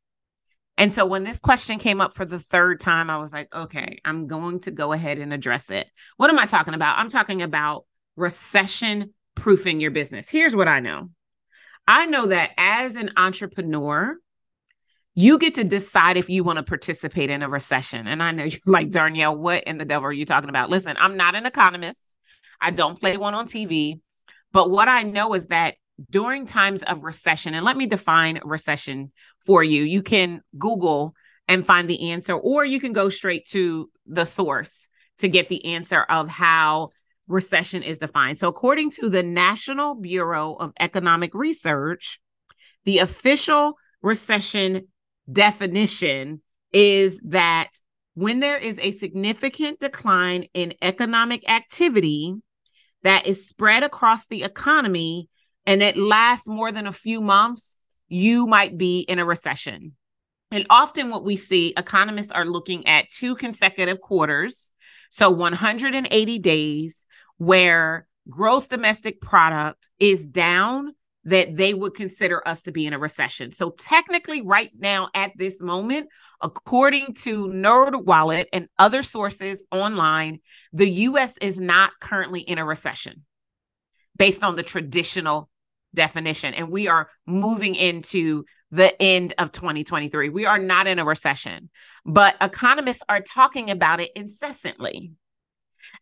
And 0.78 0.92
so 0.92 1.06
when 1.06 1.24
this 1.24 1.40
question 1.40 1.78
came 1.78 2.02
up 2.02 2.16
for 2.16 2.26
the 2.26 2.40
third 2.40 2.80
time, 2.80 3.10
I 3.10 3.20
was 3.20 3.32
like, 3.32 3.54
okay, 3.54 4.00
I'm 4.04 4.28
going 4.28 4.60
to 4.62 4.72
go 4.72 4.92
ahead 4.92 5.20
and 5.20 5.34
address 5.34 5.70
it. 5.70 5.88
What 6.18 6.30
am 6.30 6.40
I 6.40 6.46
talking 6.46 6.74
about? 6.74 6.98
I'm 6.98 7.10
talking 7.10 7.42
about 7.42 7.86
recession 8.16 9.14
proofing 9.36 9.80
your 9.80 9.92
business. 9.92 10.30
Here's 10.30 10.56
what 10.56 10.68
I 10.68 10.80
know 10.80 11.10
I 11.88 12.06
know 12.06 12.28
that 12.28 12.52
as 12.58 12.96
an 12.96 13.12
entrepreneur, 13.18 14.18
you 15.16 15.38
get 15.38 15.56
to 15.56 15.64
decide 15.64 16.18
if 16.18 16.30
you 16.30 16.44
want 16.44 16.58
to 16.58 16.64
participate 16.64 17.30
in 17.30 17.44
a 17.44 17.50
recession. 17.50 18.08
And 18.08 18.24
I 18.24 18.32
know 18.32 18.44
you're 18.46 18.60
like, 18.66 18.90
Darnyelle, 18.90 19.38
what 19.38 19.64
in 19.66 19.78
the 19.78 19.86
devil 19.86 20.08
are 20.08 20.14
you 20.14 20.26
talking 20.26 20.50
about? 20.50 20.70
Listen, 20.70 20.96
I'm 21.00 21.18
not 21.18 21.36
an 21.36 21.46
economist, 21.46 22.16
I 22.60 22.72
don't 22.72 23.00
play 23.00 23.18
one 23.18 23.34
on 23.34 23.46
TV. 23.46 24.00
But 24.52 24.70
what 24.70 24.88
I 24.88 25.04
know 25.04 25.34
is 25.34 25.48
that 25.48 25.76
during 26.10 26.46
times 26.46 26.84
of 26.84 27.04
recession, 27.04 27.54
and 27.54 27.66
let 27.66 27.76
me 27.76 27.88
define 27.88 28.40
recession 28.44 29.12
for 29.46 29.64
you, 29.64 29.84
you 29.84 30.02
can 30.02 30.42
Google 30.58 31.16
and 31.48 31.66
find 31.68 31.90
the 31.90 32.12
answer, 32.12 32.34
or 32.34 32.64
you 32.66 32.80
can 32.80 32.94
go 32.94 33.10
straight 33.10 33.48
to 33.50 33.90
the 34.06 34.26
source 34.26 34.88
to 35.20 35.28
get 35.28 35.50
the 35.50 35.66
answer 35.66 36.02
of 36.02 36.30
how 36.30 36.90
recession 37.28 37.84
is 37.84 38.00
defined. 38.00 38.38
So, 38.38 38.48
according 38.48 38.92
to 38.92 39.10
the 39.10 39.24
National 39.24 39.96
Bureau 39.96 40.54
of 40.54 40.74
Economic 40.80 41.34
Research, 41.34 42.20
the 42.86 43.00
official 43.00 43.78
recession 44.02 44.88
definition 45.32 46.42
is 46.72 47.20
that 47.26 47.70
when 48.16 48.40
there 48.40 48.58
is 48.58 48.78
a 48.80 48.92
significant 48.92 49.80
decline 49.80 50.46
in 50.54 50.74
economic 50.82 51.50
activity 51.50 52.36
that 53.04 53.26
is 53.26 53.48
spread 53.48 53.84
across 53.84 54.28
the 54.28 54.44
economy 54.44 55.30
and 55.66 55.82
it 55.82 55.98
lasts 55.98 56.48
more 56.48 56.72
than 56.72 56.88
a 56.88 56.94
few 56.94 57.22
months, 57.22 57.76
you 58.08 58.48
might 58.48 58.78
be 58.78 59.00
in 59.00 59.20
a 59.20 59.26
recession. 59.26 59.94
And 60.52 60.68
often, 60.70 61.10
what 61.10 61.24
we 61.24 61.36
see, 61.36 61.74
economists 61.76 62.32
are 62.32 62.46
looking 62.46 62.86
at 62.88 63.10
two 63.10 63.36
consecutive 63.36 64.00
quarters. 64.00 64.72
So, 65.10 65.32
180 65.32 66.40
days 66.40 67.06
where 67.38 68.08
gross 68.30 68.68
domestic 68.68 69.20
product 69.20 69.90
is 70.00 70.26
down 70.26 70.94
that 71.26 71.56
they 71.56 71.74
would 71.74 71.94
consider 71.94 72.46
us 72.48 72.64
to 72.64 72.72
be 72.72 72.86
in 72.86 72.94
a 72.94 73.00
recession. 73.00 73.52
So 73.52 73.72
technically 73.72 74.42
right 74.42 74.72
now 74.78 75.10
at 75.14 75.32
this 75.38 75.62
moment, 75.62 76.10
according 76.42 77.14
to 77.22 77.48
NerdWallet 77.48 78.46
and 78.52 78.68
other 78.78 79.04
sources 79.04 79.66
online, 79.72 80.40
the 80.74 80.90
US 80.90 81.38
is 81.38 81.62
not 81.62 81.92
currently 82.02 82.42
in 82.42 82.58
a 82.58 82.66
recession 82.66 83.26
based 84.18 84.44
on 84.44 84.56
the 84.56 84.64
traditional 84.64 85.50
definition 85.94 86.54
and 86.54 86.70
we 86.70 86.88
are 86.88 87.10
moving 87.26 87.76
into 87.76 88.46
the 88.72 89.00
end 89.02 89.34
of 89.38 89.52
2023. 89.52 90.30
We 90.30 90.46
are 90.46 90.60
not 90.60 90.88
in 90.88 91.00
a 91.00 91.06
recession, 91.06 91.70
but 92.06 92.36
economists 92.42 93.04
are 93.08 93.22
talking 93.22 93.70
about 93.70 94.02
it 94.02 94.12
incessantly. 94.16 95.12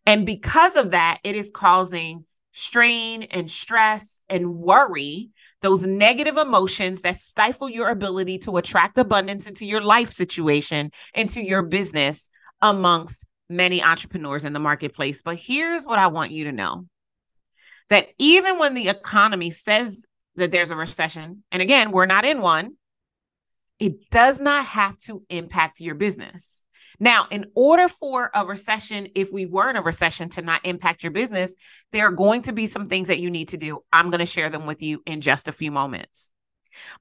And 0.06 0.24
because 0.24 0.76
of 0.76 0.92
that, 0.92 1.18
it 1.22 1.36
is 1.36 1.50
causing 1.52 2.24
strain 2.52 3.24
and 3.24 3.50
stress 3.50 4.20
and 4.28 4.54
worry, 4.54 5.30
those 5.60 5.86
negative 5.86 6.36
emotions 6.36 7.02
that 7.02 7.16
stifle 7.16 7.68
your 7.68 7.88
ability 7.88 8.38
to 8.38 8.56
attract 8.56 8.98
abundance 8.98 9.46
into 9.46 9.66
your 9.66 9.80
life 9.80 10.12
situation, 10.12 10.90
into 11.14 11.42
your 11.42 11.62
business 11.62 12.30
amongst 12.60 13.26
many 13.48 13.82
entrepreneurs 13.82 14.44
in 14.44 14.52
the 14.52 14.60
marketplace. 14.60 15.22
But 15.22 15.36
here's 15.36 15.86
what 15.86 15.98
I 15.98 16.08
want 16.08 16.30
you 16.30 16.44
to 16.44 16.52
know 16.52 16.86
that 17.92 18.08
even 18.16 18.58
when 18.58 18.72
the 18.72 18.88
economy 18.88 19.50
says 19.50 20.06
that 20.36 20.50
there's 20.50 20.70
a 20.70 20.76
recession, 20.76 21.44
and 21.52 21.60
again, 21.60 21.92
we're 21.92 22.06
not 22.06 22.24
in 22.24 22.40
one, 22.40 22.76
it 23.78 24.08
does 24.10 24.40
not 24.40 24.64
have 24.64 24.96
to 25.00 25.22
impact 25.28 25.78
your 25.78 25.94
business. 25.94 26.64
Now, 26.98 27.26
in 27.30 27.50
order 27.54 27.88
for 27.88 28.30
a 28.34 28.46
recession, 28.46 29.08
if 29.14 29.30
we 29.30 29.44
were 29.44 29.68
in 29.68 29.76
a 29.76 29.82
recession 29.82 30.30
to 30.30 30.40
not 30.40 30.64
impact 30.64 31.02
your 31.02 31.12
business, 31.12 31.54
there 31.90 32.06
are 32.06 32.12
going 32.12 32.40
to 32.42 32.54
be 32.54 32.66
some 32.66 32.86
things 32.86 33.08
that 33.08 33.18
you 33.18 33.30
need 33.30 33.48
to 33.48 33.58
do. 33.58 33.80
I'm 33.92 34.08
going 34.08 34.20
to 34.20 34.26
share 34.26 34.48
them 34.48 34.64
with 34.64 34.80
you 34.80 35.02
in 35.04 35.20
just 35.20 35.46
a 35.46 35.52
few 35.52 35.70
moments. 35.70 36.32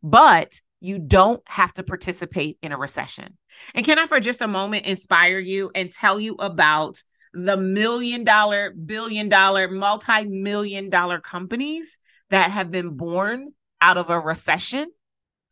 But 0.03 0.59
you 0.81 0.99
don't 0.99 1.41
have 1.47 1.73
to 1.75 1.83
participate 1.83 2.57
in 2.61 2.73
a 2.73 2.77
recession. 2.77 3.37
And 3.73 3.85
can 3.85 3.97
I, 3.97 4.07
for 4.07 4.19
just 4.19 4.41
a 4.41 4.47
moment, 4.47 4.87
inspire 4.87 5.39
you 5.39 5.71
and 5.73 5.89
tell 5.89 6.19
you 6.19 6.35
about 6.35 6.97
the 7.33 7.57
million 7.57 8.23
dollar, 8.23 8.71
billion 8.71 9.29
dollar, 9.29 9.67
multi 9.67 10.25
million 10.25 10.89
dollar 10.89 11.19
companies 11.19 11.97
that 12.29 12.51
have 12.51 12.71
been 12.71 12.97
born 12.97 13.53
out 13.79 13.97
of 13.97 14.09
a 14.09 14.19
recession? 14.19 14.87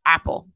Apple. 0.05 0.47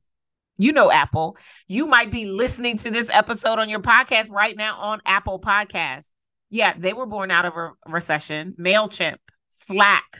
You 0.57 0.71
know 0.71 0.91
Apple. 0.91 1.37
You 1.67 1.87
might 1.87 2.11
be 2.11 2.25
listening 2.25 2.77
to 2.79 2.91
this 2.91 3.09
episode 3.11 3.59
on 3.59 3.69
your 3.69 3.81
podcast 3.81 4.31
right 4.31 4.55
now 4.55 4.77
on 4.79 5.01
Apple 5.05 5.39
Podcasts. 5.39 6.09
Yeah, 6.49 6.73
they 6.77 6.93
were 6.93 7.07
born 7.07 7.31
out 7.31 7.45
of 7.45 7.53
a 7.57 7.71
recession. 7.87 8.53
MailChimp, 8.59 9.17
Slack, 9.49 10.19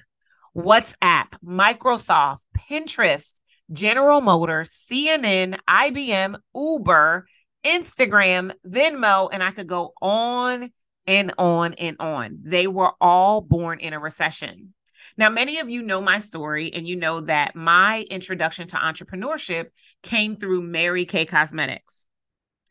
WhatsApp, 0.56 1.28
Microsoft, 1.46 2.40
Pinterest, 2.58 3.34
General 3.72 4.22
Motors, 4.22 4.72
CNN, 4.72 5.58
IBM, 5.70 6.36
Uber, 6.56 7.28
Instagram, 7.64 8.52
Venmo, 8.68 9.30
and 9.32 9.44
I 9.44 9.52
could 9.52 9.68
go 9.68 9.94
on 10.02 10.72
and 11.08 11.34
on 11.38 11.74
and 11.74 11.98
on. 12.00 12.40
They 12.44 12.68
were 12.68 12.94
all 13.02 13.42
born 13.42 13.80
in 13.80 13.94
a 13.94 14.00
recession. 14.00 14.74
Now, 15.18 15.30
many 15.30 15.60
of 15.60 15.70
you 15.70 15.84
know 15.84 16.02
my 16.02 16.20
story, 16.20 16.74
and 16.74 16.88
you 16.88 16.96
know 16.96 17.22
that 17.22 17.56
my 17.56 18.06
introduction 18.10 18.68
to 18.70 18.78
entrepreneurship 18.78 19.68
came 20.02 20.38
through 20.38 20.62
Mary 20.62 21.06
Kay 21.06 21.26
Cosmetics, 21.26 22.06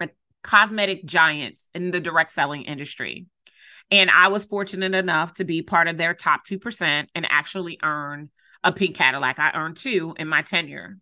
a 0.00 0.08
cosmetic 0.42 1.04
giants 1.04 1.68
in 1.74 1.90
the 1.90 2.00
direct 2.00 2.30
selling 2.30 2.62
industry. 2.62 3.26
And 3.90 4.10
I 4.10 4.28
was 4.28 4.46
fortunate 4.46 4.94
enough 4.94 5.34
to 5.34 5.44
be 5.44 5.62
part 5.62 5.86
of 5.86 5.98
their 5.98 6.14
top 6.14 6.46
2% 6.46 7.06
and 7.14 7.26
actually 7.28 7.78
earn 7.82 8.30
a 8.64 8.72
pink 8.72 8.96
Cadillac. 8.96 9.38
I 9.38 9.52
earned 9.54 9.76
two 9.76 10.14
in 10.18 10.28
my 10.28 10.42
tenure. 10.42 10.98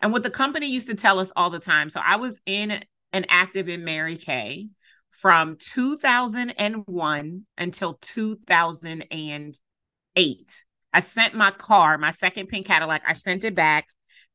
And 0.00 0.12
what 0.12 0.22
the 0.22 0.30
company 0.30 0.70
used 0.70 0.88
to 0.88 0.94
tell 0.94 1.18
us 1.18 1.32
all 1.34 1.50
the 1.50 1.58
time. 1.58 1.90
So 1.90 2.00
I 2.04 2.16
was 2.16 2.40
in 2.44 2.82
and 3.12 3.26
active 3.30 3.68
in 3.68 3.84
Mary 3.84 4.16
Kay 4.16 4.68
from 5.10 5.56
2001 5.58 7.42
until 7.56 7.94
2008. 7.94 10.64
I 10.92 11.00
sent 11.00 11.34
my 11.34 11.50
car, 11.50 11.96
my 11.98 12.12
second 12.12 12.48
pink 12.48 12.66
Cadillac, 12.66 13.02
I 13.06 13.12
sent 13.12 13.44
it 13.44 13.54
back 13.54 13.86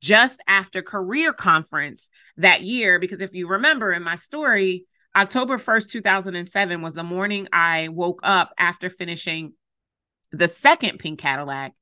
just 0.01 0.39
after 0.47 0.81
career 0.81 1.33
conference 1.33 2.09
that 2.37 2.61
year 2.61 2.99
because 2.99 3.21
if 3.21 3.33
you 3.33 3.47
remember 3.47 3.93
in 3.93 4.03
my 4.03 4.17
story 4.17 4.85
October 5.15 5.57
1st 5.57 5.89
2007 5.89 6.81
was 6.81 6.93
the 6.93 7.03
morning 7.03 7.47
I 7.53 7.87
woke 7.87 8.19
up 8.23 8.51
after 8.57 8.89
finishing 8.89 9.53
the 10.31 10.49
second 10.49 10.99
pink 10.99 11.19
Cadillac 11.19 11.73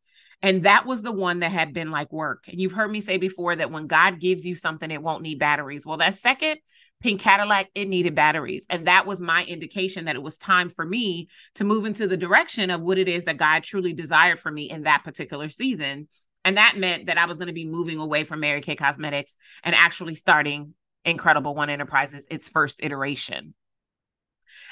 and 0.41 0.63
that 0.63 0.85
was 0.85 1.03
the 1.03 1.11
one 1.11 1.39
that 1.39 1.51
had 1.51 1.73
been 1.73 1.91
like 1.91 2.11
work. 2.11 2.45
And 2.47 2.59
you've 2.59 2.71
heard 2.71 2.91
me 2.91 3.01
say 3.01 3.17
before 3.17 3.55
that 3.55 3.71
when 3.71 3.87
God 3.87 4.19
gives 4.19 4.45
you 4.45 4.55
something, 4.55 4.89
it 4.89 5.03
won't 5.03 5.21
need 5.21 5.39
batteries. 5.39 5.85
Well, 5.85 5.97
that 5.97 6.15
second 6.15 6.59
pink 7.01 7.21
Cadillac, 7.21 7.69
it 7.75 7.87
needed 7.87 8.15
batteries. 8.15 8.65
And 8.69 8.87
that 8.87 9.05
was 9.05 9.21
my 9.21 9.43
indication 9.45 10.05
that 10.05 10.15
it 10.15 10.23
was 10.23 10.37
time 10.37 10.69
for 10.69 10.85
me 10.85 11.27
to 11.55 11.63
move 11.63 11.85
into 11.85 12.07
the 12.07 12.17
direction 12.17 12.69
of 12.69 12.81
what 12.81 12.97
it 12.97 13.07
is 13.07 13.25
that 13.25 13.37
God 13.37 13.63
truly 13.63 13.93
desired 13.93 14.39
for 14.39 14.51
me 14.51 14.69
in 14.69 14.83
that 14.83 15.03
particular 15.03 15.49
season. 15.49 16.07
And 16.45 16.57
that 16.57 16.77
meant 16.77 17.07
that 17.07 17.17
I 17.17 17.25
was 17.25 17.37
going 17.37 17.47
to 17.47 17.53
be 17.53 17.65
moving 17.65 17.99
away 17.99 18.23
from 18.23 18.39
Mary 18.39 18.61
Kay 18.61 18.75
Cosmetics 18.75 19.35
and 19.63 19.75
actually 19.75 20.15
starting 20.15 20.73
Incredible 21.03 21.55
One 21.55 21.69
Enterprises, 21.69 22.27
its 22.29 22.49
first 22.49 22.79
iteration. 22.81 23.53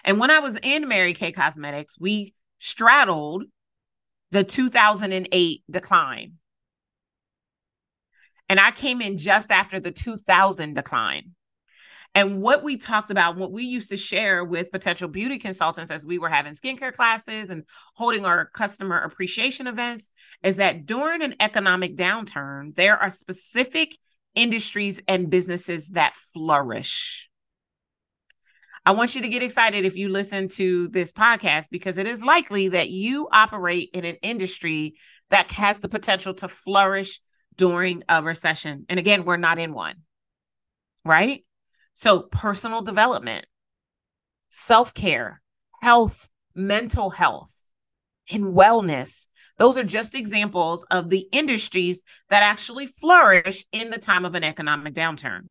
And 0.04 0.20
when 0.20 0.32
I 0.32 0.40
was 0.40 0.58
in 0.62 0.88
Mary 0.88 1.14
Kay 1.14 1.32
Cosmetics, 1.32 1.98
we 2.00 2.34
straddled 2.60 3.44
the 4.32 4.44
2008 4.44 5.64
decline. 5.70 6.34
And 8.48 8.60
I 8.60 8.72
came 8.72 9.02
in 9.02 9.18
just 9.18 9.52
after 9.52 9.80
the 9.80 9.92
2000 9.92 10.74
decline. 10.74 11.36
And 12.16 12.42
what 12.42 12.64
we 12.64 12.78
talked 12.78 13.12
about, 13.12 13.38
what 13.38 13.52
we 13.52 13.64
used 13.64 13.92
to 13.92 13.98
share 13.98 14.44
with 14.44 14.72
potential 14.72 15.08
beauty 15.08 15.38
consultants 15.38 15.92
as 15.92 16.06
we 16.06 16.18
were 16.18 16.30
having 16.30 16.54
skincare 16.54 16.94
classes 16.94 17.50
and 17.50 17.64
holding 17.94 18.26
our 18.26 18.46
customer 18.48 18.98
appreciation 18.98 19.68
events, 19.68 20.10
is 20.44 20.56
that 20.56 20.86
during 20.86 21.22
an 21.22 21.36
economic 21.40 21.96
downturn, 21.96 22.74
there 22.76 22.98
are 22.98 23.10
specific 23.10 23.96
industries 24.36 25.02
and 25.08 25.30
businesses 25.30 25.90
that 25.90 26.14
flourish. 26.34 27.30
I 28.86 28.92
want 28.92 29.14
you 29.14 29.22
to 29.22 29.30
get 29.30 29.44
excited 29.44 29.86
if 29.86 29.96
you 29.96 30.10
listen 30.10 30.48
to 30.50 30.88
this 30.88 31.12
podcast 31.12 31.70
because 31.70 31.98
it 31.98 32.08
is 32.08 32.24
likely 32.24 32.70
that 32.70 32.90
you 32.90 33.28
operate 33.32 33.90
in 33.94 34.04
an 34.06 34.16
industry 34.24 34.96
that 35.30 35.52
has 35.52 35.80
the 35.80 35.90
potential 35.90 36.34
to 36.36 36.48
flourish 36.48 37.22
during 37.56 38.04
a 38.10 38.24
recession. 38.24 38.86
And 38.90 38.98
again, 39.00 39.26
we're 39.26 39.38
not 39.38 39.60
in 39.60 39.74
one, 39.74 39.96
right? 41.06 41.44
So, 42.02 42.22
personal 42.22 42.82
development, 42.82 43.46
self 44.50 44.94
care, 44.94 45.42
health, 45.82 46.30
mental 46.56 47.10
health, 47.10 47.54
and 48.32 48.56
wellness. 48.56 49.28
Those 49.58 49.78
are 49.78 49.84
just 49.84 50.16
examples 50.16 50.86
of 50.92 51.10
the 51.10 51.28
industries 51.34 52.02
that 52.30 52.42
actually 52.42 52.86
flourish 52.86 53.66
in 53.74 53.90
the 53.90 53.98
time 53.98 54.24
of 54.24 54.34
an 54.36 54.46
economic 54.46 54.94
downturn. 54.94 55.48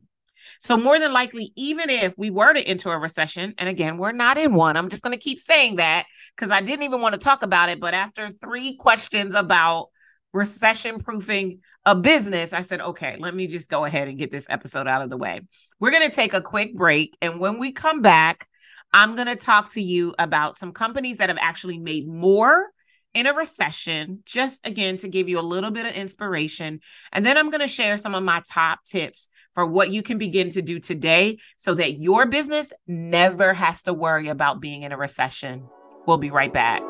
So, 0.58 0.78
more 0.78 0.98
than 0.98 1.12
likely, 1.12 1.52
even 1.54 1.90
if 1.90 2.14
we 2.16 2.30
were 2.30 2.54
to 2.54 2.62
enter 2.62 2.94
a 2.94 2.98
recession, 2.98 3.52
and 3.58 3.68
again, 3.68 3.98
we're 3.98 4.12
not 4.12 4.38
in 4.38 4.54
one, 4.54 4.78
I'm 4.78 4.88
just 4.88 5.02
going 5.02 5.12
to 5.12 5.22
keep 5.22 5.40
saying 5.40 5.76
that 5.76 6.06
because 6.34 6.50
I 6.50 6.62
didn't 6.62 6.84
even 6.84 7.02
want 7.02 7.12
to 7.12 7.20
talk 7.20 7.42
about 7.42 7.68
it. 7.68 7.78
But 7.78 7.92
after 7.92 8.30
three 8.30 8.74
questions 8.74 9.34
about 9.34 9.88
recession 10.32 11.00
proofing 11.00 11.60
a 11.88 11.94
business, 11.94 12.52
I 12.52 12.60
said, 12.60 12.82
okay, 12.82 13.16
let 13.18 13.34
me 13.34 13.46
just 13.46 13.70
go 13.70 13.86
ahead 13.86 14.08
and 14.08 14.18
get 14.18 14.30
this 14.30 14.46
episode 14.50 14.86
out 14.86 15.00
of 15.00 15.08
the 15.08 15.16
way. 15.16 15.40
We're 15.80 15.90
going 15.90 16.06
to 16.06 16.14
take 16.14 16.34
a 16.34 16.42
quick 16.42 16.76
break. 16.76 17.16
And 17.22 17.40
when 17.40 17.58
we 17.58 17.72
come 17.72 18.02
back, 18.02 18.46
I'm 18.92 19.16
going 19.16 19.26
to 19.26 19.36
talk 19.36 19.72
to 19.72 19.80
you 19.80 20.14
about 20.18 20.58
some 20.58 20.72
companies 20.72 21.16
that 21.16 21.30
have 21.30 21.38
actually 21.40 21.78
made 21.78 22.06
more 22.06 22.66
in 23.14 23.26
a 23.26 23.32
recession, 23.32 24.22
just 24.26 24.60
again 24.66 24.98
to 24.98 25.08
give 25.08 25.30
you 25.30 25.40
a 25.40 25.42
little 25.42 25.70
bit 25.70 25.86
of 25.86 25.94
inspiration. 25.94 26.80
And 27.10 27.24
then 27.24 27.38
I'm 27.38 27.48
going 27.48 27.62
to 27.62 27.68
share 27.68 27.96
some 27.96 28.14
of 28.14 28.22
my 28.22 28.42
top 28.46 28.80
tips 28.84 29.30
for 29.54 29.64
what 29.64 29.88
you 29.88 30.02
can 30.02 30.18
begin 30.18 30.50
to 30.50 30.60
do 30.60 30.78
today 30.80 31.38
so 31.56 31.72
that 31.72 31.98
your 31.98 32.26
business 32.26 32.70
never 32.86 33.54
has 33.54 33.84
to 33.84 33.94
worry 33.94 34.28
about 34.28 34.60
being 34.60 34.82
in 34.82 34.92
a 34.92 34.98
recession. 34.98 35.66
We'll 36.06 36.18
be 36.18 36.30
right 36.30 36.52
back. 36.52 36.82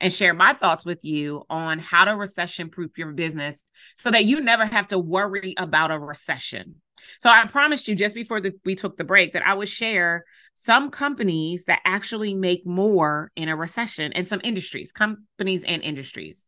and 0.00 0.12
share 0.12 0.32
my 0.32 0.54
thoughts 0.54 0.84
with 0.84 1.04
you 1.04 1.44
on 1.50 1.78
how 1.78 2.06
to 2.06 2.16
recession 2.16 2.70
proof 2.70 2.96
your 2.96 3.12
business 3.12 3.62
so 3.94 4.10
that 4.10 4.24
you 4.24 4.40
never 4.40 4.64
have 4.64 4.88
to 4.88 4.98
worry 4.98 5.54
about 5.58 5.90
a 5.90 5.98
recession. 5.98 6.76
So 7.20 7.28
I 7.28 7.46
promised 7.46 7.88
you 7.88 7.94
just 7.94 8.14
before 8.14 8.40
the, 8.40 8.52
we 8.64 8.74
took 8.74 8.96
the 8.96 9.04
break 9.04 9.34
that 9.34 9.46
I 9.46 9.54
would 9.54 9.68
share 9.68 10.24
some 10.54 10.90
companies 10.90 11.64
that 11.66 11.80
actually 11.84 12.34
make 12.34 12.66
more 12.66 13.30
in 13.36 13.48
a 13.48 13.56
recession 13.56 14.12
and 14.12 14.26
some 14.26 14.40
industries, 14.44 14.92
companies 14.92 15.64
and 15.64 15.82
industries. 15.82 16.46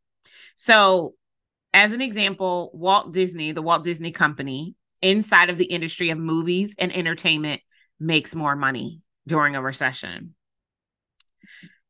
So, 0.57 1.15
as 1.75 1.93
an 1.93 2.01
example, 2.01 2.71
Walt 2.73 3.13
Disney, 3.13 3.53
the 3.53 3.61
Walt 3.61 3.85
Disney 3.85 4.13
Company, 4.13 4.77
inside 5.03 5.51
of 5.51 5.59
the 5.59 5.67
industry 5.67 6.11
of 6.11 6.19
movies 6.19 6.77
and 6.79 6.95
entertainment, 6.95 7.61
makes 8.01 8.35
more 8.35 8.57
money 8.57 9.03
during 9.27 9.57
a 9.57 9.63
recession. 9.63 10.35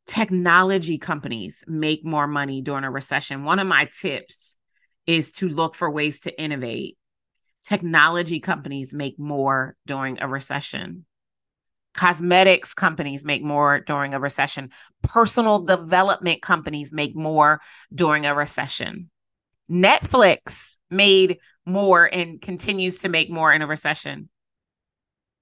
technology 0.07 0.99
companies 0.99 1.64
make 1.67 2.05
more 2.05 2.26
money 2.26 2.62
during 2.62 2.85
a 2.85 2.91
recession. 2.91 3.45
One 3.45 3.59
of 3.59 3.67
my 3.67 3.88
tips 4.00 4.59
is 5.07 5.33
to 5.33 5.49
look 5.49 5.75
for 5.75 5.91
ways 5.91 6.21
to 6.21 6.41
innovate. 6.41 6.99
Technology 7.62 8.41
companies 8.41 8.93
make 8.93 9.19
more 9.19 9.76
during 9.87 10.21
a 10.21 10.29
recession. 10.29 11.07
Cosmetics 11.95 12.75
companies 12.75 13.25
make 13.25 13.43
more 13.43 13.81
during 13.81 14.14
a 14.14 14.21
recession. 14.21 14.71
Personal 15.03 15.61
development 15.61 16.43
companies 16.43 16.93
make 16.93 17.17
more 17.17 17.61
during 17.95 18.26
a 18.26 18.35
recession. 18.35 19.11
Netflix 19.71 20.76
made 20.90 21.38
more 21.66 22.04
and 22.04 22.40
continues 22.40 23.00
to 23.00 23.09
make 23.09 23.30
more 23.30 23.52
in 23.52 23.62
a 23.62 23.66
recession. 23.66 24.28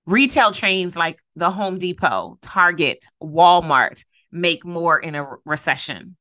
Retail 0.07 0.53
chains 0.53 0.97
like 0.97 1.19
the 1.37 1.51
Home 1.51 1.79
Depot, 1.79 2.39
Target, 2.43 3.05
Walmart 3.23 4.05
make 4.31 4.65
more 4.65 4.99
in 4.99 5.15
a 5.15 5.27
recession. 5.45 6.17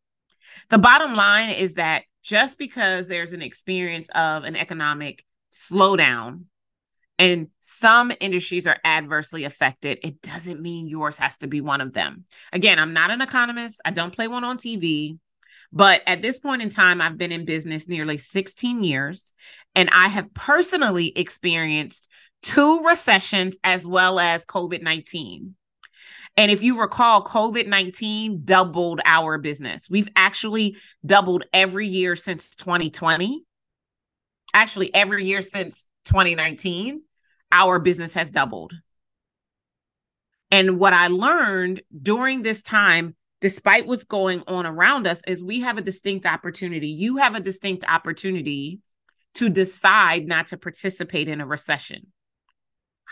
The 0.70 0.78
bottom 0.78 1.14
line 1.14 1.50
is 1.50 1.76
that 1.76 2.04
just 2.24 2.58
because 2.58 3.08
there's 3.08 3.34
an 3.34 3.42
experience 3.42 4.10
of 4.14 4.44
an 4.44 4.56
economic 4.56 5.26
slowdown 5.52 6.44
and 7.18 7.48
some 7.60 8.12
industries 8.20 8.68
are 8.68 8.78
adversely 8.84 9.44
affected, 9.44 10.00
it 10.04 10.22
doesn't 10.22 10.62
mean 10.62 10.88
yours 10.88 11.18
has 11.18 11.38
to 11.38 11.48
be 11.48 11.62
one 11.62 11.82
of 11.82 11.94
them. 11.94 12.26
Again, 12.54 12.80
I'm 12.80 12.94
not 12.94 13.12
an 13.12 13.22
economist, 13.22 13.82
I 13.86 13.92
don't 13.92 14.16
play 14.16 14.28
one 14.28 14.44
on 14.44 14.58
TV. 14.58 15.18
But 15.74 16.02
at 16.06 16.22
this 16.22 16.40
point 16.40 16.62
in 16.62 16.70
time, 16.70 17.02
I've 17.02 17.18
been 17.18 17.32
in 17.32 17.46
business 17.46 17.88
nearly 17.88 18.18
16 18.18 18.84
years, 18.84 19.34
and 19.74 19.90
I 19.92 20.10
have 20.10 20.34
personally 20.34 21.14
experienced 21.16 22.10
two 22.42 22.84
recessions 22.84 23.56
as 23.64 23.88
well 23.88 24.20
as 24.20 24.46
COVID 24.46 24.82
19. 24.82 25.56
And 26.38 26.52
if 26.52 26.64
you 26.64 26.80
recall, 26.80 27.24
COVID 27.24 27.68
19 27.68 28.42
doubled 28.44 29.02
our 29.06 29.38
business. 29.38 29.88
We've 29.90 30.10
actually 30.16 30.78
doubled 31.06 31.44
every 31.54 31.88
year 31.88 32.16
since 32.16 32.56
2020. 32.56 33.44
Actually, 34.54 34.94
every 34.94 35.26
year 35.26 35.42
since 35.42 35.88
2019, 36.06 37.02
our 37.52 37.80
business 37.80 38.14
has 38.14 38.32
doubled. 38.32 38.74
And 40.50 40.80
what 40.80 40.94
I 40.94 41.08
learned 41.08 41.82
during 42.02 42.42
this 42.42 42.62
time, 42.62 43.16
despite 43.42 43.88
what's 43.88 44.06
going 44.06 44.44
on 44.48 44.66
around 44.66 45.08
us, 45.08 45.22
is 45.28 45.44
we 45.44 45.62
have 45.62 45.78
a 45.78 45.82
distinct 45.82 46.26
opportunity. 46.26 46.88
You 46.88 47.18
have 47.18 47.36
a 47.36 47.42
distinct 47.42 47.84
opportunity 47.88 48.80
to 49.36 49.50
decide 49.50 50.28
not 50.28 50.50
to 50.50 50.58
participate 50.58 51.28
in 51.28 51.42
a 51.42 51.46
recession. 51.46 52.08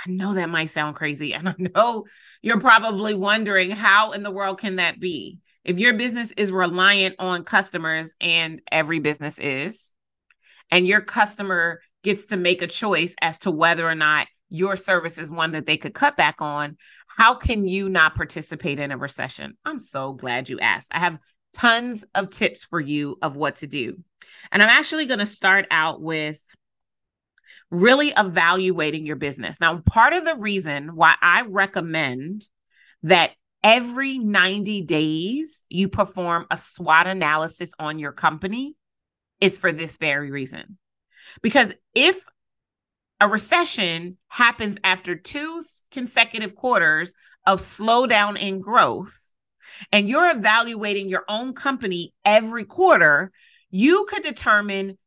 I 0.06 0.12
know 0.12 0.34
that 0.34 0.50
might 0.50 0.70
sound 0.70 0.96
crazy. 0.96 1.34
And 1.34 1.50
I 1.50 1.56
know 1.58 2.06
you're 2.42 2.60
probably 2.60 3.14
wondering 3.14 3.72
how 3.72 4.12
in 4.12 4.24
the 4.24 4.32
world 4.32 4.60
can 4.60 4.78
that 4.78 5.00
be? 5.00 5.40
If 5.66 5.78
your 5.78 5.94
business 5.94 6.32
is 6.32 6.52
reliant 6.52 7.16
on 7.20 7.44
customers, 7.44 8.16
and 8.22 8.62
every 8.72 9.00
business 9.00 9.40
is, 9.40 9.94
and 10.72 10.88
your 10.88 11.02
customer 11.02 11.82
gets 12.04 12.28
to 12.28 12.38
make 12.38 12.62
a 12.62 12.68
choice 12.68 13.16
as 13.22 13.40
to 13.40 13.52
whether 13.52 13.86
or 13.86 13.96
not 13.96 14.28
your 14.50 14.76
service 14.76 15.18
is 15.18 15.32
one 15.32 15.52
that 15.52 15.66
they 15.66 15.78
could 15.78 15.94
cut 15.94 16.18
back 16.18 16.36
on, 16.40 16.78
how 17.08 17.36
can 17.36 17.68
you 17.68 17.90
not 17.90 18.16
participate 18.16 18.80
in 18.80 18.92
a 18.92 18.98
recession? 18.98 19.58
I'm 19.66 19.80
so 19.80 20.14
glad 20.14 20.50
you 20.50 20.60
asked. 20.60 20.90
I 20.92 21.00
have 21.00 21.20
tons 21.54 22.06
of 22.16 22.30
tips 22.30 22.64
for 22.64 22.80
you 22.80 23.18
of 23.22 23.36
what 23.36 23.58
to 23.58 23.68
do. 23.68 23.98
And 24.52 24.64
I'm 24.64 24.70
actually 24.70 25.06
going 25.06 25.20
to 25.20 25.26
start 25.26 25.68
out 25.72 26.02
with 26.02 26.42
really 27.72 28.14
evaluating 28.16 29.06
your 29.06 29.16
business. 29.16 29.60
Now, 29.60 29.78
part 29.80 30.14
of 30.14 30.26
the 30.26 30.36
reason 30.36 30.96
why 30.96 31.16
I 31.22 31.44
recommend 31.44 32.48
that 33.04 33.32
every 33.64 34.18
90 34.18 34.84
days 34.84 35.64
you 35.70 35.90
perform 35.90 36.48
a 36.50 36.58
SWOT 36.58 37.08
analysis 37.08 37.74
on 37.78 38.00
your 38.00 38.12
company 38.12 38.76
is 39.40 39.60
for 39.60 39.72
this 39.72 39.98
very 39.98 40.32
reason. 40.32 40.78
Because 41.42 41.74
if 41.94 42.20
a 43.20 43.28
recession 43.28 44.18
happens 44.28 44.78
after 44.84 45.16
two 45.16 45.64
consecutive 45.92 46.56
quarters 46.56 47.14
of 47.46 47.60
slowdown 47.60 48.38
in 48.38 48.62
growth, 48.62 49.18
and 49.92 50.08
you're 50.08 50.30
evaluating 50.32 51.10
your 51.10 51.26
own 51.28 51.54
company 51.54 52.14
every 52.24 52.66
quarter, 52.66 53.32
you 53.72 54.06
could 54.10 54.24
determine 54.24 54.98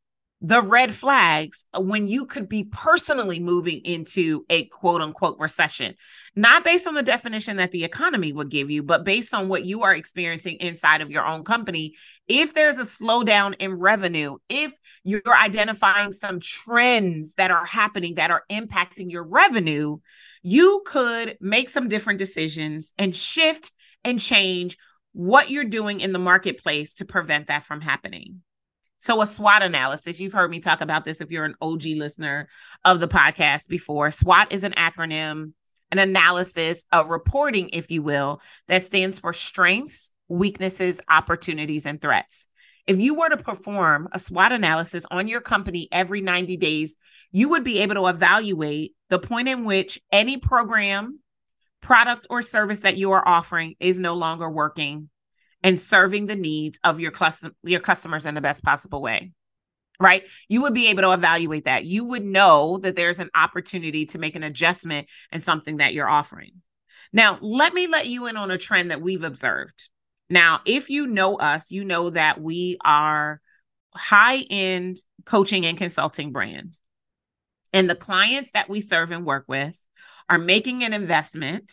the 0.44 0.60
red 0.60 0.92
flags 0.92 1.64
when 1.72 2.08
you 2.08 2.26
could 2.26 2.48
be 2.48 2.64
personally 2.64 3.38
moving 3.38 3.78
into 3.84 4.44
a 4.50 4.64
quote 4.64 5.00
unquote 5.00 5.38
recession, 5.38 5.94
not 6.34 6.64
based 6.64 6.88
on 6.88 6.94
the 6.94 7.02
definition 7.02 7.58
that 7.58 7.70
the 7.70 7.84
economy 7.84 8.32
would 8.32 8.50
give 8.50 8.68
you, 8.68 8.82
but 8.82 9.04
based 9.04 9.32
on 9.32 9.46
what 9.46 9.64
you 9.64 9.82
are 9.82 9.94
experiencing 9.94 10.56
inside 10.56 11.00
of 11.00 11.12
your 11.12 11.24
own 11.24 11.44
company. 11.44 11.94
If 12.26 12.54
there's 12.54 12.78
a 12.78 12.84
slowdown 12.84 13.54
in 13.60 13.74
revenue, 13.74 14.38
if 14.48 14.72
you're 15.04 15.22
identifying 15.32 16.12
some 16.12 16.40
trends 16.40 17.36
that 17.36 17.52
are 17.52 17.64
happening 17.64 18.16
that 18.16 18.32
are 18.32 18.42
impacting 18.50 19.12
your 19.12 19.24
revenue, 19.24 19.98
you 20.42 20.82
could 20.84 21.36
make 21.40 21.68
some 21.68 21.88
different 21.88 22.18
decisions 22.18 22.94
and 22.98 23.14
shift 23.14 23.70
and 24.02 24.18
change 24.18 24.76
what 25.12 25.50
you're 25.50 25.62
doing 25.62 26.00
in 26.00 26.12
the 26.12 26.18
marketplace 26.18 26.94
to 26.96 27.04
prevent 27.04 27.46
that 27.46 27.64
from 27.64 27.80
happening. 27.80 28.42
So, 29.02 29.20
a 29.20 29.26
SWOT 29.26 29.64
analysis, 29.64 30.20
you've 30.20 30.32
heard 30.32 30.48
me 30.48 30.60
talk 30.60 30.80
about 30.80 31.04
this 31.04 31.20
if 31.20 31.32
you're 31.32 31.44
an 31.44 31.56
OG 31.60 31.82
listener 31.96 32.48
of 32.84 33.00
the 33.00 33.08
podcast 33.08 33.66
before. 33.66 34.12
SWOT 34.12 34.52
is 34.52 34.62
an 34.62 34.74
acronym, 34.74 35.54
an 35.90 35.98
analysis, 35.98 36.86
a 36.92 37.04
reporting, 37.04 37.70
if 37.70 37.90
you 37.90 38.00
will, 38.00 38.40
that 38.68 38.84
stands 38.84 39.18
for 39.18 39.32
strengths, 39.32 40.12
weaknesses, 40.28 41.00
opportunities, 41.10 41.84
and 41.84 42.00
threats. 42.00 42.46
If 42.86 43.00
you 43.00 43.14
were 43.14 43.28
to 43.28 43.38
perform 43.38 44.08
a 44.12 44.20
SWOT 44.20 44.52
analysis 44.52 45.04
on 45.10 45.26
your 45.26 45.40
company 45.40 45.88
every 45.90 46.20
90 46.20 46.56
days, 46.58 46.96
you 47.32 47.48
would 47.48 47.64
be 47.64 47.80
able 47.80 47.96
to 47.96 48.06
evaluate 48.06 48.94
the 49.08 49.18
point 49.18 49.48
in 49.48 49.64
which 49.64 50.00
any 50.12 50.36
program, 50.36 51.18
product, 51.80 52.28
or 52.30 52.40
service 52.40 52.80
that 52.80 52.98
you 52.98 53.10
are 53.10 53.26
offering 53.26 53.74
is 53.80 53.98
no 53.98 54.14
longer 54.14 54.48
working 54.48 55.10
and 55.62 55.78
serving 55.78 56.26
the 56.26 56.36
needs 56.36 56.78
of 56.84 57.00
your 57.00 57.10
class 57.10 57.44
your 57.62 57.80
customers 57.80 58.26
in 58.26 58.34
the 58.34 58.40
best 58.40 58.62
possible 58.62 59.02
way 59.02 59.32
right? 60.00 60.24
You 60.48 60.62
would 60.62 60.74
be 60.74 60.88
able 60.88 61.02
to 61.02 61.12
evaluate 61.12 61.66
that. 61.66 61.84
You 61.84 62.04
would 62.04 62.24
know 62.24 62.78
that 62.78 62.96
there's 62.96 63.20
an 63.20 63.30
opportunity 63.34 64.06
to 64.06 64.18
make 64.18 64.34
an 64.34 64.42
adjustment 64.42 65.06
in 65.30 65.40
something 65.40 65.76
that 65.76 65.94
you're 65.94 66.08
offering. 66.08 66.54
Now 67.12 67.38
let 67.40 67.72
me 67.72 67.86
let 67.86 68.06
you 68.06 68.26
in 68.26 68.36
on 68.36 68.50
a 68.50 68.58
trend 68.58 68.90
that 68.90 69.00
we've 69.00 69.22
observed. 69.22 69.88
Now 70.28 70.60
if 70.64 70.90
you 70.90 71.06
know 71.06 71.36
us 71.36 71.70
you 71.70 71.84
know 71.84 72.10
that 72.10 72.40
we 72.40 72.78
are 72.84 73.40
high 73.94 74.44
end 74.50 74.98
coaching 75.24 75.66
and 75.66 75.78
consulting 75.78 76.32
brand 76.32 76.78
and 77.72 77.88
the 77.88 77.94
clients 77.94 78.52
that 78.52 78.68
we 78.68 78.80
serve 78.80 79.10
and 79.10 79.24
work 79.24 79.44
with 79.46 79.78
are 80.28 80.38
making 80.38 80.82
an 80.82 80.94
investment 80.94 81.70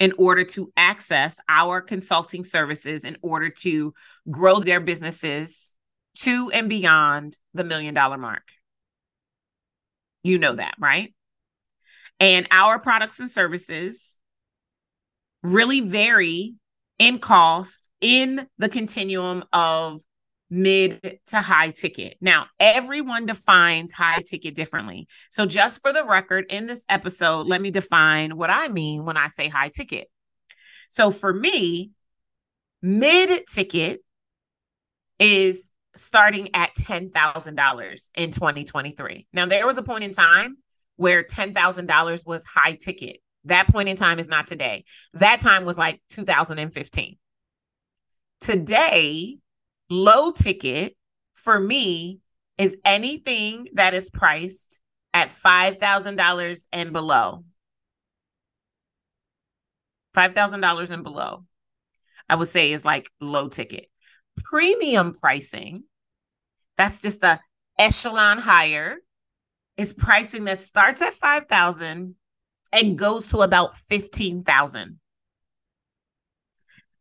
in 0.00 0.14
order 0.16 0.44
to 0.44 0.72
access 0.76 1.38
our 1.48 1.82
consulting 1.82 2.42
services 2.42 3.04
in 3.04 3.18
order 3.22 3.50
to 3.50 3.94
grow 4.30 4.58
their 4.58 4.80
businesses 4.80 5.76
to 6.16 6.50
and 6.52 6.68
beyond 6.68 7.38
the 7.54 7.62
million 7.62 7.94
dollar 7.94 8.18
mark. 8.18 8.42
You 10.22 10.38
know 10.38 10.54
that, 10.54 10.74
right? 10.78 11.14
And 12.18 12.48
our 12.50 12.78
products 12.78 13.20
and 13.20 13.30
services 13.30 14.18
really 15.42 15.80
vary 15.80 16.54
in 16.98 17.18
cost 17.18 17.90
in 18.00 18.46
the 18.58 18.68
continuum 18.68 19.44
of 19.52 20.02
mid 20.50 21.20
to 21.28 21.40
high 21.40 21.70
ticket. 21.70 22.16
Now, 22.20 22.46
everyone 22.58 23.26
defines 23.26 23.92
high 23.92 24.22
ticket 24.22 24.54
differently. 24.54 25.06
So, 25.30 25.46
just 25.46 25.80
for 25.80 25.92
the 25.92 26.04
record, 26.04 26.46
in 26.50 26.66
this 26.66 26.84
episode, 26.88 27.46
let 27.46 27.62
me 27.62 27.70
define 27.70 28.36
what 28.36 28.50
I 28.50 28.68
mean 28.68 29.04
when 29.04 29.16
I 29.16 29.28
say 29.28 29.48
high 29.48 29.68
ticket. 29.68 30.08
So, 30.88 31.12
for 31.12 31.32
me, 31.32 31.92
mid 32.82 33.46
ticket 33.46 34.00
is 35.18 35.70
starting 35.94 36.48
at 36.54 36.70
$10,000 36.76 38.10
in 38.16 38.30
2023. 38.30 39.26
Now, 39.32 39.46
there 39.46 39.66
was 39.66 39.78
a 39.78 39.82
point 39.82 40.04
in 40.04 40.12
time 40.12 40.56
where 40.96 41.22
$10,000 41.22 42.26
was 42.26 42.44
high 42.44 42.74
ticket. 42.74 43.18
That 43.44 43.68
point 43.68 43.88
in 43.88 43.96
time 43.96 44.18
is 44.18 44.28
not 44.28 44.46
today. 44.46 44.84
That 45.14 45.40
time 45.40 45.64
was 45.64 45.78
like 45.78 46.00
2015. 46.10 47.16
Today, 48.40 49.36
Low 49.90 50.30
ticket 50.30 50.96
for 51.34 51.58
me 51.58 52.20
is 52.56 52.76
anything 52.84 53.66
that 53.74 53.92
is 53.92 54.08
priced 54.08 54.80
at 55.12 55.28
$5,000 55.28 56.66
and 56.72 56.92
below. 56.92 57.44
$5,000 60.14 60.90
and 60.90 61.02
below, 61.02 61.44
I 62.28 62.36
would 62.36 62.48
say 62.48 62.70
is 62.70 62.84
like 62.84 63.10
low 63.20 63.48
ticket. 63.48 63.86
Premium 64.44 65.14
pricing, 65.14 65.82
that's 66.76 67.00
just 67.00 67.24
a 67.24 67.40
echelon 67.76 68.38
higher, 68.38 68.98
is 69.76 69.92
pricing 69.92 70.44
that 70.44 70.60
starts 70.60 71.02
at 71.02 71.14
5,000 71.14 72.14
and 72.72 72.98
goes 72.98 73.28
to 73.28 73.38
about 73.38 73.74
15,000. 73.74 75.00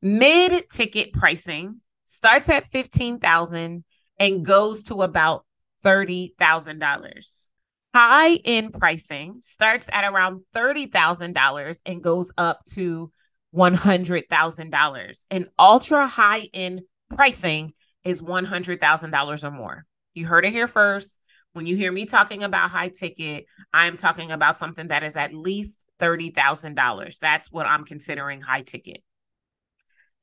Mid 0.01 0.69
ticket 0.69 1.13
pricing 1.13 1.81
starts 2.09 2.49
at 2.49 2.65
15,000 2.65 3.83
and 4.19 4.45
goes 4.45 4.83
to 4.85 5.03
about 5.03 5.45
$30,000. 5.85 7.49
High 7.93 8.35
end 8.43 8.73
pricing 8.73 9.37
starts 9.41 9.89
at 9.93 10.11
around 10.11 10.41
$30,000 10.55 11.81
and 11.85 12.03
goes 12.03 12.31
up 12.35 12.65
to 12.73 13.11
$100,000. 13.55 15.25
And 15.29 15.47
ultra 15.59 16.07
high 16.07 16.49
end 16.51 16.81
pricing 17.15 17.73
is 18.03 18.23
$100,000 18.23 19.43
or 19.43 19.51
more. 19.51 19.85
You 20.15 20.25
heard 20.25 20.45
it 20.45 20.51
here 20.51 20.67
first. 20.67 21.19
When 21.53 21.67
you 21.67 21.75
hear 21.75 21.91
me 21.91 22.05
talking 22.05 22.43
about 22.43 22.71
high 22.71 22.89
ticket, 22.89 23.45
I'm 23.71 23.97
talking 23.97 24.31
about 24.31 24.55
something 24.55 24.87
that 24.87 25.03
is 25.03 25.15
at 25.15 25.33
least 25.33 25.85
$30,000. 25.99 27.19
That's 27.19 27.51
what 27.51 27.67
I'm 27.67 27.85
considering 27.85 28.41
high 28.41 28.63
ticket. 28.63 29.03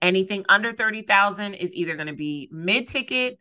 Anything 0.06 0.44
under 0.48 0.70
30,000 0.72 1.54
is 1.54 1.74
either 1.74 1.96
going 1.96 2.06
to 2.06 2.12
be 2.12 2.48
mid 2.52 2.86
ticket, 2.86 3.40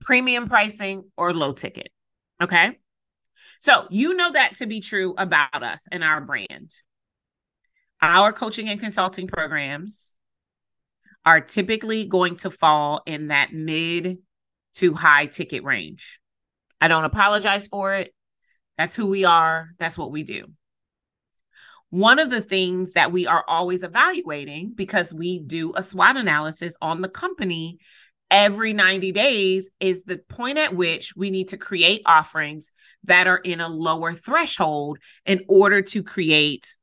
premium 0.00 0.48
pricing, 0.48 1.02
or 1.16 1.34
low 1.34 1.52
ticket. 1.52 1.88
Okay? 2.40 2.78
So, 3.58 3.88
you 3.90 4.14
know 4.14 4.30
that 4.30 4.54
to 4.58 4.66
be 4.66 4.80
true 4.80 5.16
about 5.18 5.64
us 5.64 5.88
and 5.90 6.04
our 6.04 6.20
brand. 6.20 6.72
Our 8.00 8.32
coaching 8.32 8.68
and 8.68 8.78
consulting 8.78 9.26
programs 9.26 10.14
are 11.26 11.40
typically 11.40 12.04
going 12.04 12.36
to 12.36 12.50
fall 12.52 13.02
in 13.04 13.26
that 13.26 13.52
mid 13.52 14.18
to 14.74 14.94
high 14.94 15.26
ticket 15.26 15.64
range. 15.64 16.20
I 16.80 16.86
don't 16.86 17.06
apologize 17.06 17.66
for 17.66 17.96
it. 17.96 18.14
That's 18.76 18.94
who 18.94 19.08
we 19.08 19.24
are. 19.24 19.70
That's 19.80 19.98
what 19.98 20.12
we 20.12 20.22
do. 20.22 20.44
One 21.90 22.18
of 22.18 22.30
the 22.30 22.42
things 22.42 22.92
that 22.92 23.12
we 23.12 23.26
are 23.26 23.44
always 23.48 23.82
evaluating 23.82 24.72
because 24.74 25.12
we 25.12 25.38
do 25.38 25.72
a 25.74 25.82
SWOT 25.82 26.16
analysis 26.16 26.76
on 26.82 27.00
the 27.00 27.08
company 27.08 27.78
every 28.30 28.74
90 28.74 29.12
days 29.12 29.70
is 29.80 30.04
the 30.04 30.18
point 30.18 30.58
at 30.58 30.74
which 30.74 31.16
we 31.16 31.30
need 31.30 31.48
to 31.48 31.56
create 31.56 32.02
offerings 32.04 32.72
that 33.04 33.26
are 33.26 33.38
in 33.38 33.60
a 33.60 33.68
lower 33.68 34.12
threshold 34.12 34.98
in 35.24 35.44
order 35.48 35.80
to 35.80 36.02
create 36.02 36.76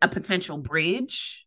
a 0.00 0.08
potential 0.08 0.58
bridge 0.58 1.46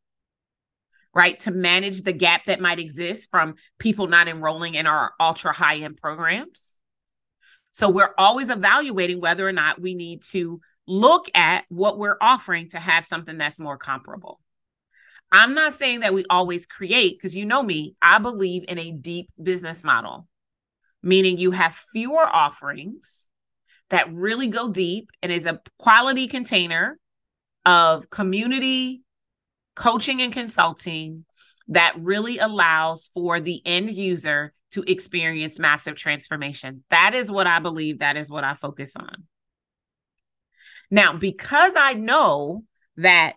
right 1.13 1.39
to 1.39 1.51
manage 1.51 2.03
the 2.03 2.13
gap 2.13 2.45
that 2.45 2.59
might 2.59 2.79
exist 2.79 3.31
from 3.31 3.55
people 3.79 4.07
not 4.07 4.27
enrolling 4.27 4.75
in 4.75 4.85
our 4.85 5.13
ultra 5.19 5.53
high 5.53 5.77
end 5.77 5.97
programs. 5.97 6.77
So 7.71 7.89
we're 7.89 8.13
always 8.17 8.49
evaluating 8.49 9.19
whether 9.19 9.47
or 9.47 9.53
not 9.53 9.81
we 9.81 9.95
need 9.95 10.23
to 10.31 10.61
look 10.87 11.29
at 11.33 11.65
what 11.69 11.97
we're 11.97 12.17
offering 12.21 12.69
to 12.69 12.79
have 12.79 13.05
something 13.05 13.37
that's 13.37 13.59
more 13.59 13.77
comparable 13.77 14.39
i'm 15.31 15.53
not 15.53 15.73
saying 15.73 16.01
that 16.01 16.13
we 16.13 16.25
always 16.29 16.67
create 16.67 17.17
because 17.17 17.35
you 17.35 17.45
know 17.45 17.63
me 17.63 17.95
i 18.01 18.19
believe 18.19 18.63
in 18.67 18.77
a 18.79 18.91
deep 18.91 19.29
business 19.41 19.83
model 19.83 20.27
meaning 21.01 21.37
you 21.37 21.51
have 21.51 21.75
fewer 21.91 22.25
offerings 22.25 23.29
that 23.89 24.11
really 24.13 24.47
go 24.47 24.71
deep 24.71 25.09
and 25.21 25.31
is 25.31 25.45
a 25.45 25.61
quality 25.77 26.27
container 26.27 26.97
of 27.65 28.09
community 28.09 29.03
coaching 29.75 30.21
and 30.21 30.33
consulting 30.33 31.25
that 31.67 31.93
really 31.97 32.37
allows 32.37 33.09
for 33.13 33.39
the 33.39 33.61
end 33.65 33.89
user 33.89 34.53
to 34.71 34.83
experience 34.87 35.59
massive 35.59 35.95
transformation. 35.95 36.83
That 36.89 37.13
is 37.13 37.31
what 37.31 37.47
I 37.47 37.59
believe. 37.59 37.99
That 37.99 38.17
is 38.17 38.29
what 38.29 38.43
I 38.43 38.53
focus 38.53 38.95
on. 38.95 39.23
Now, 40.95 41.11
because 41.11 41.73
I 41.75 41.95
know 41.95 42.63
that 42.95 43.33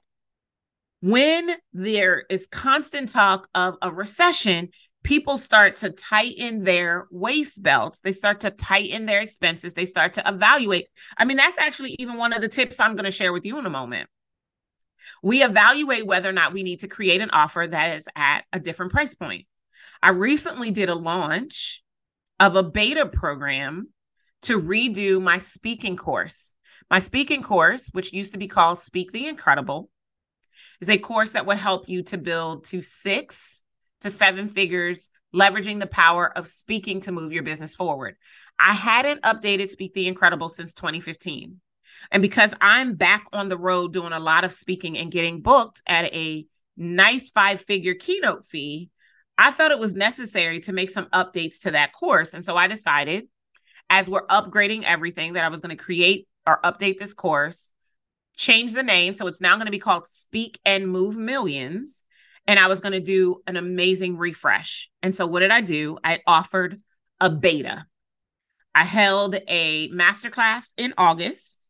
when 1.01 1.51
there 1.73 2.23
is 2.31 2.47
constant 2.47 3.09
talk 3.09 3.49
of 3.53 3.75
a 3.83 3.91
recession, 3.91 4.69
people 5.03 5.39
start 5.39 5.75
to 5.77 5.91
tighten 5.91 6.63
their 6.63 7.09
waist 7.11 7.61
belts. 7.61 7.99
They 7.99 8.13
start 8.13 8.43
to 8.43 8.53
tighten 8.53 9.07
their 9.07 9.21
expenses. 9.21 9.75
They 9.75 9.87
start 9.87 10.13
to 10.13 10.23
evaluate. 10.25 10.87
I 11.17 11.25
mean, 11.25 11.37
that's 11.37 11.59
actually 11.59 11.97
even 11.99 12.17
one 12.17 12.33
of 12.33 12.43
the 12.43 12.49
tips 12.49 12.79
I'm 12.79 12.95
going 12.95 13.07
to 13.07 13.11
share 13.11 13.33
with 13.33 13.45
you 13.45 13.59
in 13.59 13.67
a 13.67 13.71
moment. 13.71 14.09
We 15.21 15.43
evaluate 15.43 16.07
whether 16.07 16.29
or 16.29 16.33
not 16.33 16.53
we 16.53 16.63
need 16.63 16.79
to 16.81 16.89
create 16.89 17.21
an 17.21 17.31
offer 17.31 17.67
that 17.67 17.97
is 17.97 18.07
at 18.15 18.43
a 18.53 18.61
different 18.61 18.93
price 18.93 19.17
point. 19.17 19.47
I 20.01 20.11
recently 20.11 20.71
did 20.71 20.91
a 20.91 20.95
launch 20.95 21.83
of 22.39 22.55
a 22.55 22.63
beta 22.63 23.07
program 23.07 23.89
to 24.43 24.61
redo 24.61 25.21
my 25.21 25.39
speaking 25.39 25.97
course. 25.97 26.55
My 26.91 27.01
speaking 27.01 27.43
course, 27.43 27.91
which 27.93 28.13
used 28.13 28.33
to 28.33 28.39
be 28.39 28.49
called 28.49 28.81
Speak 28.81 29.13
the 29.13 29.27
Incredible, 29.27 29.91
is 30.81 30.89
a 30.89 30.97
course 30.97 31.33
that 31.33 31.45
would 31.45 31.59
help 31.59 31.89
you 31.89 32.03
to 32.05 32.19
build 32.19 32.65
to 32.67 32.81
six 32.83 33.63
to 34.01 34.11
seven 34.11 34.49
figures, 34.49 35.11
leveraging 35.35 35.81
the 35.81 35.87
power 35.87 36.33
of 36.37 36.47
speaking 36.47 37.01
to 37.01 37.13
move 37.13 37.33
your 37.33 37.43
business 37.43 37.75
forward. 37.75 38.17
I 38.59 38.73
hadn't 38.73 39.23
updated 39.23 39.69
Speak 39.69 39.93
the 39.93 40.07
Incredible 40.07 40.49
since 40.49 40.73
2015. 40.75 41.61
And 42.11 42.23
because 42.23 42.55
I'm 42.61 42.95
back 42.95 43.27
on 43.33 43.49
the 43.49 43.59
road 43.59 43.93
doing 43.93 44.13
a 44.13 44.21
lot 44.21 44.45
of 44.45 44.53
speaking 44.53 44.97
and 44.97 45.11
getting 45.11 45.43
booked 45.43 45.83
at 45.87 46.07
a 46.15 46.47
nice 46.77 47.29
five 47.29 47.61
figure 47.61 47.95
keynote 47.95 48.47
fee, 48.47 48.89
I 49.37 49.53
felt 49.53 49.73
it 49.73 49.79
was 49.79 49.95
necessary 49.95 50.61
to 50.61 50.73
make 50.73 50.91
some 50.91 51.07
updates 51.07 51.61
to 51.63 51.73
that 51.73 51.93
course. 51.93 52.35
And 52.35 52.45
so 52.45 52.57
I 52.57 52.67
decided, 52.67 53.29
as 53.91 54.09
we're 54.09 54.27
upgrading 54.27 54.85
everything, 54.85 55.35
that 55.35 55.45
I 55.45 55.49
was 55.49 55.61
going 55.61 55.77
to 55.77 55.83
create 55.83 56.28
or 56.49 56.61
update 56.65 56.99
this 56.99 57.13
course, 57.13 57.73
change 58.37 58.73
the 58.73 58.83
name. 58.83 59.13
So 59.13 59.27
it's 59.27 59.41
now 59.41 59.57
going 59.57 59.67
to 59.67 59.73
be 59.73 59.79
called 59.79 60.07
Speak 60.07 60.59
and 60.65 60.89
Move 60.89 61.19
Millions. 61.19 62.03
And 62.47 62.59
I 62.59 62.69
was 62.69 62.81
going 62.81 62.93
to 62.93 63.01
do 63.01 63.43
an 63.47 63.57
amazing 63.57 64.17
refresh. 64.17 64.89
And 65.03 65.15
so 65.15 65.27
what 65.27 65.41
did 65.41 65.51
I 65.51 65.61
do? 65.61 65.99
I 66.03 66.21
offered 66.27 66.81
a 67.21 67.29
beta. 67.29 67.85
I 68.75 68.85
held 68.85 69.37
a 69.47 69.91
masterclass 69.91 70.69
in 70.79 70.95
August 70.97 71.69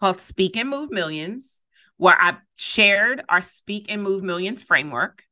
called 0.00 0.18
Speak 0.18 0.56
and 0.56 0.68
Move 0.68 0.90
Millions, 0.90 1.62
where 1.96 2.16
I 2.20 2.38
shared 2.56 3.22
our 3.28 3.40
Speak 3.40 3.86
and 3.88 4.02
Move 4.02 4.24
Millions 4.24 4.64
framework. 4.64 5.22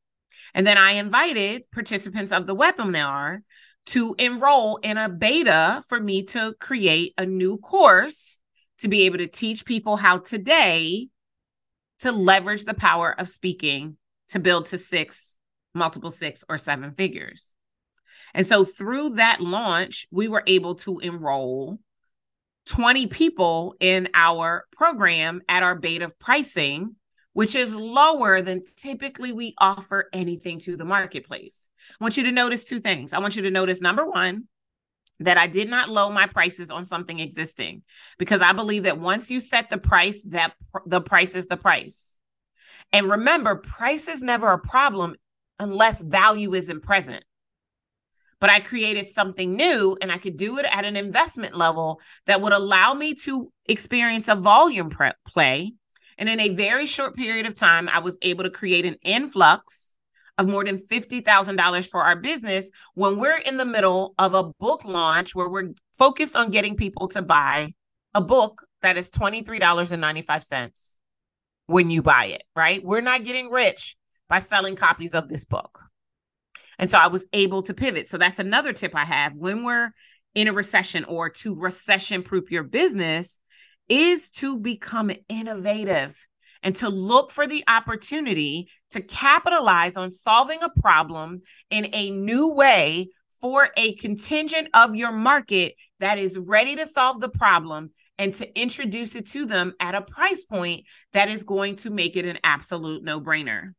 And 0.54 0.66
then 0.66 0.78
I 0.78 0.92
invited 0.92 1.68
participants 1.72 2.32
of 2.32 2.46
the 2.46 2.54
webinar 2.54 3.40
to 3.86 4.14
enroll 4.18 4.76
in 4.76 4.98
a 4.98 5.08
beta 5.08 5.82
for 5.88 5.98
me 5.98 6.24
to 6.24 6.54
create 6.60 7.14
a 7.18 7.26
new 7.26 7.58
course 7.58 8.40
to 8.80 8.88
be 8.88 9.02
able 9.02 9.18
to 9.18 9.26
teach 9.26 9.64
people 9.64 9.96
how 9.96 10.18
today 10.18 11.08
to 12.00 12.12
leverage 12.12 12.64
the 12.64 12.74
power 12.74 13.14
of 13.18 13.28
speaking 13.28 13.96
to 14.28 14.38
build 14.38 14.66
to 14.66 14.78
six, 14.78 15.38
multiple 15.74 16.10
six 16.10 16.44
or 16.48 16.58
seven 16.58 16.92
figures. 16.92 17.54
And 18.34 18.46
so 18.46 18.64
through 18.64 19.14
that 19.14 19.40
launch, 19.40 20.06
we 20.10 20.28
were 20.28 20.42
able 20.46 20.74
to 20.76 20.98
enroll 20.98 21.78
20 22.66 23.06
people 23.06 23.74
in 23.80 24.08
our 24.12 24.66
program 24.72 25.40
at 25.48 25.62
our 25.62 25.74
beta 25.74 26.10
pricing 26.18 26.96
which 27.36 27.54
is 27.54 27.76
lower 27.76 28.40
than 28.40 28.62
typically 28.78 29.30
we 29.30 29.54
offer 29.58 30.08
anything 30.14 30.58
to 30.58 30.74
the 30.74 30.86
marketplace. 30.86 31.68
I 31.90 32.02
want 32.02 32.16
you 32.16 32.22
to 32.22 32.32
notice 32.32 32.64
two 32.64 32.80
things. 32.80 33.12
I 33.12 33.18
want 33.18 33.36
you 33.36 33.42
to 33.42 33.50
notice 33.50 33.82
number 33.82 34.08
one, 34.08 34.44
that 35.20 35.38
I 35.38 35.46
did 35.46 35.68
not 35.68 35.88
low 35.88 36.10
my 36.10 36.26
prices 36.26 36.70
on 36.70 36.84
something 36.84 37.20
existing 37.20 37.82
because 38.18 38.40
I 38.40 38.52
believe 38.52 38.84
that 38.84 38.98
once 38.98 39.30
you 39.30 39.40
set 39.40 39.70
the 39.70 39.78
price, 39.78 40.22
that 40.24 40.54
pr- 40.72 40.80
the 40.86 41.00
price 41.00 41.34
is 41.34 41.46
the 41.46 41.56
price. 41.56 42.18
And 42.92 43.10
remember, 43.10 43.56
price 43.56 44.08
is 44.08 44.22
never 44.22 44.52
a 44.52 44.58
problem 44.58 45.16
unless 45.58 46.02
value 46.02 46.54
isn't 46.54 46.82
present. 46.82 47.24
But 48.38 48.50
I 48.50 48.60
created 48.60 49.08
something 49.08 49.56
new 49.56 49.96
and 50.00 50.12
I 50.12 50.18
could 50.18 50.36
do 50.36 50.58
it 50.58 50.66
at 50.70 50.84
an 50.84 50.96
investment 50.96 51.56
level 51.56 52.00
that 52.26 52.42
would 52.42 52.52
allow 52.52 52.92
me 52.92 53.14
to 53.14 53.50
experience 53.66 54.28
a 54.28 54.36
volume 54.36 54.90
play 55.26 55.72
and 56.18 56.28
in 56.28 56.40
a 56.40 56.50
very 56.50 56.86
short 56.86 57.14
period 57.14 57.46
of 57.46 57.54
time, 57.54 57.88
I 57.88 57.98
was 57.98 58.18
able 58.22 58.44
to 58.44 58.50
create 58.50 58.86
an 58.86 58.96
influx 59.02 59.95
of 60.38 60.48
more 60.48 60.64
than 60.64 60.78
$50,000 60.78 61.88
for 61.88 62.02
our 62.02 62.16
business 62.16 62.70
when 62.94 63.18
we're 63.18 63.38
in 63.38 63.56
the 63.56 63.64
middle 63.64 64.14
of 64.18 64.34
a 64.34 64.44
book 64.60 64.84
launch 64.84 65.34
where 65.34 65.48
we're 65.48 65.72
focused 65.98 66.36
on 66.36 66.50
getting 66.50 66.76
people 66.76 67.08
to 67.08 67.22
buy 67.22 67.72
a 68.14 68.20
book 68.20 68.66
that 68.82 68.96
is 68.96 69.10
$23.95 69.10 70.96
when 71.66 71.90
you 71.90 72.02
buy 72.02 72.26
it, 72.26 72.42
right? 72.54 72.84
We're 72.84 73.00
not 73.00 73.24
getting 73.24 73.50
rich 73.50 73.96
by 74.28 74.38
selling 74.40 74.76
copies 74.76 75.14
of 75.14 75.28
this 75.28 75.44
book. 75.44 75.80
And 76.78 76.90
so 76.90 76.98
I 76.98 77.06
was 77.06 77.26
able 77.32 77.62
to 77.62 77.74
pivot. 77.74 78.08
So 78.08 78.18
that's 78.18 78.38
another 78.38 78.72
tip 78.72 78.94
I 78.94 79.04
have 79.04 79.34
when 79.34 79.64
we're 79.64 79.90
in 80.34 80.48
a 80.48 80.52
recession 80.52 81.04
or 81.04 81.30
to 81.30 81.54
recession 81.54 82.22
proof 82.22 82.50
your 82.50 82.62
business 82.62 83.40
is 83.88 84.30
to 84.30 84.58
become 84.58 85.10
innovative 85.28 86.28
and 86.62 86.76
to 86.76 86.88
look 86.88 87.30
for 87.30 87.46
the 87.46 87.64
opportunity 87.68 88.68
to 88.90 89.00
capitalize 89.00 89.96
on 89.96 90.12
solving 90.12 90.62
a 90.62 90.80
problem 90.80 91.42
in 91.70 91.88
a 91.92 92.10
new 92.10 92.54
way 92.54 93.08
for 93.40 93.68
a 93.76 93.94
contingent 93.96 94.68
of 94.74 94.94
your 94.94 95.12
market 95.12 95.74
that 96.00 96.18
is 96.18 96.38
ready 96.38 96.76
to 96.76 96.86
solve 96.86 97.20
the 97.20 97.28
problem 97.28 97.90
and 98.18 98.32
to 98.34 98.60
introduce 98.60 99.14
it 99.14 99.26
to 99.26 99.46
them 99.46 99.74
at 99.78 99.94
a 99.94 100.02
price 100.02 100.42
point 100.42 100.84
that 101.12 101.28
is 101.28 101.44
going 101.44 101.76
to 101.76 101.90
make 101.90 102.16
it 102.16 102.24
an 102.24 102.38
absolute 102.42 103.04
no 103.04 103.20
brainer. 103.20 103.72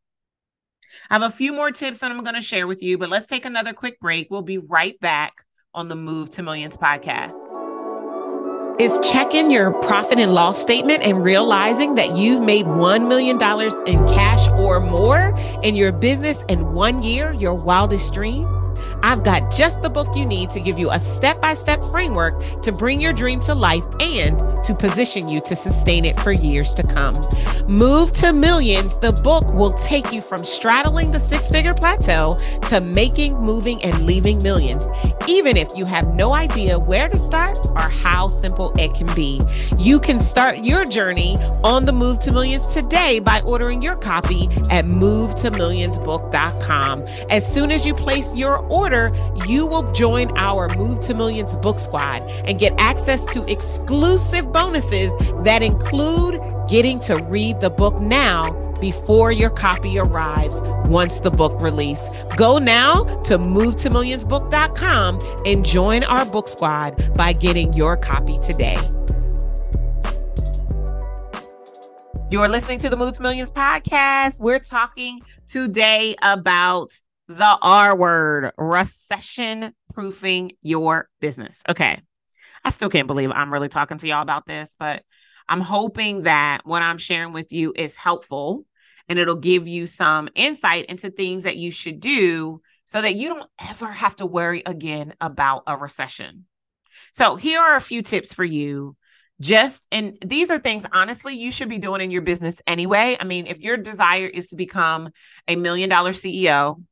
I 1.10 1.16
have 1.16 1.24
a 1.24 1.36
few 1.36 1.54
more 1.54 1.72
tips 1.72 2.00
that 2.00 2.12
I'm 2.12 2.24
going 2.24 2.36
to 2.36 2.42
share 2.42 2.68
with 2.68 2.82
you, 2.82 2.98
but 2.98 3.10
let's 3.10 3.28
take 3.28 3.46
another 3.46 3.74
quick 3.74 4.00
break. 4.00 4.28
We'll 4.30 4.42
be 4.42 4.58
right 4.58 4.98
back 5.00 5.34
on 5.74 5.88
the 5.88 5.96
Move 5.96 6.30
to 6.32 6.44
Millions 6.44 6.78
podcast. 6.78 7.67
Is 8.80 9.00
checking 9.02 9.50
your 9.50 9.72
profit 9.72 10.20
and 10.20 10.36
loss 10.36 10.62
statement 10.62 11.02
and 11.02 11.24
realizing 11.24 11.96
that 11.96 12.16
you've 12.16 12.44
made 12.44 12.68
$1 12.68 13.08
million 13.08 13.38
in 13.88 14.08
cash 14.16 14.48
or 14.60 14.80
more 14.80 15.36
in 15.64 15.76
your 15.76 15.92
business 15.92 16.44
in 16.48 16.74
one 16.74 17.02
year 17.02 17.34
your 17.34 17.56
wildest 17.56 18.14
dream? 18.14 18.44
I've 19.04 19.24
got 19.24 19.52
just 19.52 19.82
the 19.82 19.90
book 19.90 20.16
you 20.16 20.26
need 20.26 20.50
to 20.52 20.60
give 20.60 20.80
you 20.80 20.92
a 20.92 21.00
step 21.00 21.42
by 21.42 21.54
step 21.54 21.84
framework 21.86 22.62
to 22.62 22.72
bring 22.72 23.00
your 23.00 23.14
dream 23.14 23.40
to 23.42 23.54
life 23.54 23.86
and 24.00 24.40
to 24.66 24.76
position 24.76 25.28
you 25.28 25.42
to 25.42 25.56
sustain 25.56 26.06
it 26.06 26.20
for 26.20 26.32
years 26.32 26.74
to 26.76 26.84
come. 26.84 27.16
Move 27.68 28.14
to 28.16 28.34
Millions, 28.34 28.98
the 29.00 29.12
book 29.12 29.54
will 29.54 29.74
take 29.74 30.12
you 30.12 30.22
from 30.22 30.44
straddling 30.44 31.12
the 31.12 31.20
six 31.20 31.50
figure 31.50 31.74
plateau 31.74 32.40
to 32.70 32.82
making, 32.82 33.40
moving, 33.40 33.84
and 33.84 34.06
leaving 34.06 34.42
millions, 34.42 34.88
even 35.28 35.58
if 35.58 35.70
you 35.76 35.86
have 35.86 36.16
no 36.16 36.34
idea 36.34 36.80
where 36.80 37.10
to 37.10 37.18
start 37.18 37.58
or 37.58 37.90
how 37.90 38.28
simple 38.28 38.72
it 38.78 38.94
can 38.94 39.14
be. 39.16 39.42
You 39.78 40.00
can 40.00 40.20
start 40.20 40.60
your 40.60 40.86
journey 40.86 41.38
on 41.64 41.86
the 41.86 41.94
Move 41.94 42.20
to 42.22 42.32
Millions 42.32 42.74
today 42.74 43.20
by 43.20 43.42
ordering 43.42 43.82
your 43.82 43.96
copy 43.96 44.48
at 44.70 44.86
movetomillionsbook.com. 44.86 47.06
As 47.30 47.54
soon 47.54 47.72
as 47.72 47.86
you 47.86 47.94
place 47.94 48.36
your 48.36 48.60
order, 48.70 48.87
you 49.46 49.66
will 49.66 49.92
join 49.92 50.36
our 50.38 50.74
Move 50.78 51.02
to 51.02 51.14
Millions 51.14 51.58
book 51.58 51.80
squad 51.80 52.22
and 52.46 52.58
get 52.58 52.74
access 52.78 53.26
to 53.28 53.44
exclusive 53.52 54.54
bonuses 54.54 55.12
that 55.44 55.62
include 55.62 56.40
getting 56.70 57.02
to 57.02 57.18
read 57.24 57.60
the 57.60 57.70
book 57.70 58.00
now 58.00 58.54
before 58.80 59.32
your 59.32 59.50
copy 59.50 60.00
arrives 60.00 60.62
once 60.86 61.20
the 61.20 61.32
book 61.32 61.60
release. 61.60 62.10
Go 62.36 62.60
now 62.60 63.04
to 63.24 63.38
movetomillionsbook.com 63.38 65.44
and 65.46 65.66
join 65.66 66.04
our 66.04 66.26
book 66.26 66.48
squad 66.48 67.14
by 67.16 67.34
getting 67.34 67.74
your 67.74 67.98
copy 67.98 68.40
today. 68.40 68.78
You're 72.30 72.50
listening 72.50 72.80
to 72.80 72.90
the 72.90 72.98
Move 72.98 73.16
to 73.16 73.22
Millions 73.22 73.52
podcast. 73.52 74.40
We're 74.40 74.60
talking 74.60 75.22
today 75.48 76.16
about 76.22 76.92
the 77.28 77.58
R 77.62 77.96
word, 77.96 78.52
recession 78.58 79.74
proofing 79.94 80.54
your 80.62 81.10
business. 81.20 81.62
Okay. 81.68 82.00
I 82.64 82.70
still 82.70 82.90
can't 82.90 83.08
believe 83.08 83.32
I'm 83.32 83.54
really 83.54 83.70
talking 83.70 83.98
to 83.98 84.08
y'all 84.08 84.22
about 84.22 84.46
this, 84.46 84.76
but 84.80 85.04
I'm 85.48 85.62
hoping 85.62 86.24
that 86.24 86.62
what 86.66 86.82
I'm 86.82 86.98
sharing 86.98 87.34
with 87.34 87.52
you 87.52 87.74
is 87.76 87.96
helpful 87.96 88.66
and 89.08 89.18
it'll 89.20 89.36
give 89.36 89.68
you 89.68 89.88
some 89.88 90.28
insight 90.36 90.86
into 90.86 91.10
things 91.10 91.44
that 91.44 91.56
you 91.56 91.72
should 91.72 92.00
do 92.00 92.62
so 92.86 93.02
that 93.02 93.16
you 93.16 93.30
don't 93.30 93.50
ever 93.70 93.92
have 93.92 94.16
to 94.18 94.26
worry 94.26 94.64
again 94.66 95.14
about 95.22 95.64
a 95.68 95.78
recession. 95.78 96.46
So, 97.14 97.36
here 97.36 97.60
are 97.60 97.76
a 97.76 97.82
few 97.82 98.02
tips 98.02 98.34
for 98.34 98.44
you. 98.44 98.96
Just 99.40 99.86
and 99.92 100.18
these 100.26 100.50
are 100.50 100.58
things 100.58 100.84
honestly 100.92 101.36
you 101.36 101.52
should 101.52 101.70
be 101.70 101.78
doing 101.78 102.02
in 102.02 102.10
your 102.10 102.24
business 102.24 102.62
anyway. 102.66 103.18
I 103.20 103.24
mean, 103.24 103.46
if 103.46 103.60
your 103.60 103.78
desire 103.78 104.26
is 104.28 104.50
to 104.50 104.56
become 104.56 105.10
a 105.48 105.56
million 105.56 105.90
dollar 105.90 106.12
CEO, 106.12 106.84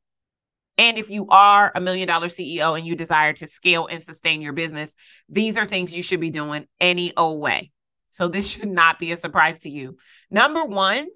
and 0.78 0.98
if 0.98 1.10
you 1.10 1.26
are 1.28 1.72
a 1.74 1.80
million 1.80 2.06
dollar 2.06 2.26
CEO 2.26 2.76
and 2.76 2.86
you 2.86 2.96
desire 2.96 3.32
to 3.34 3.46
scale 3.46 3.86
and 3.86 4.02
sustain 4.02 4.42
your 4.42 4.52
business, 4.52 4.94
these 5.28 5.56
are 5.56 5.66
things 5.66 5.94
you 5.94 6.02
should 6.02 6.20
be 6.20 6.30
doing 6.30 6.66
any 6.80 7.16
old 7.16 7.40
way. 7.40 7.70
So 8.10 8.28
this 8.28 8.48
should 8.48 8.68
not 8.68 8.98
be 8.98 9.12
a 9.12 9.16
surprise 9.16 9.60
to 9.60 9.70
you. 9.70 9.96
Number 10.30 10.64
one, 10.64 11.06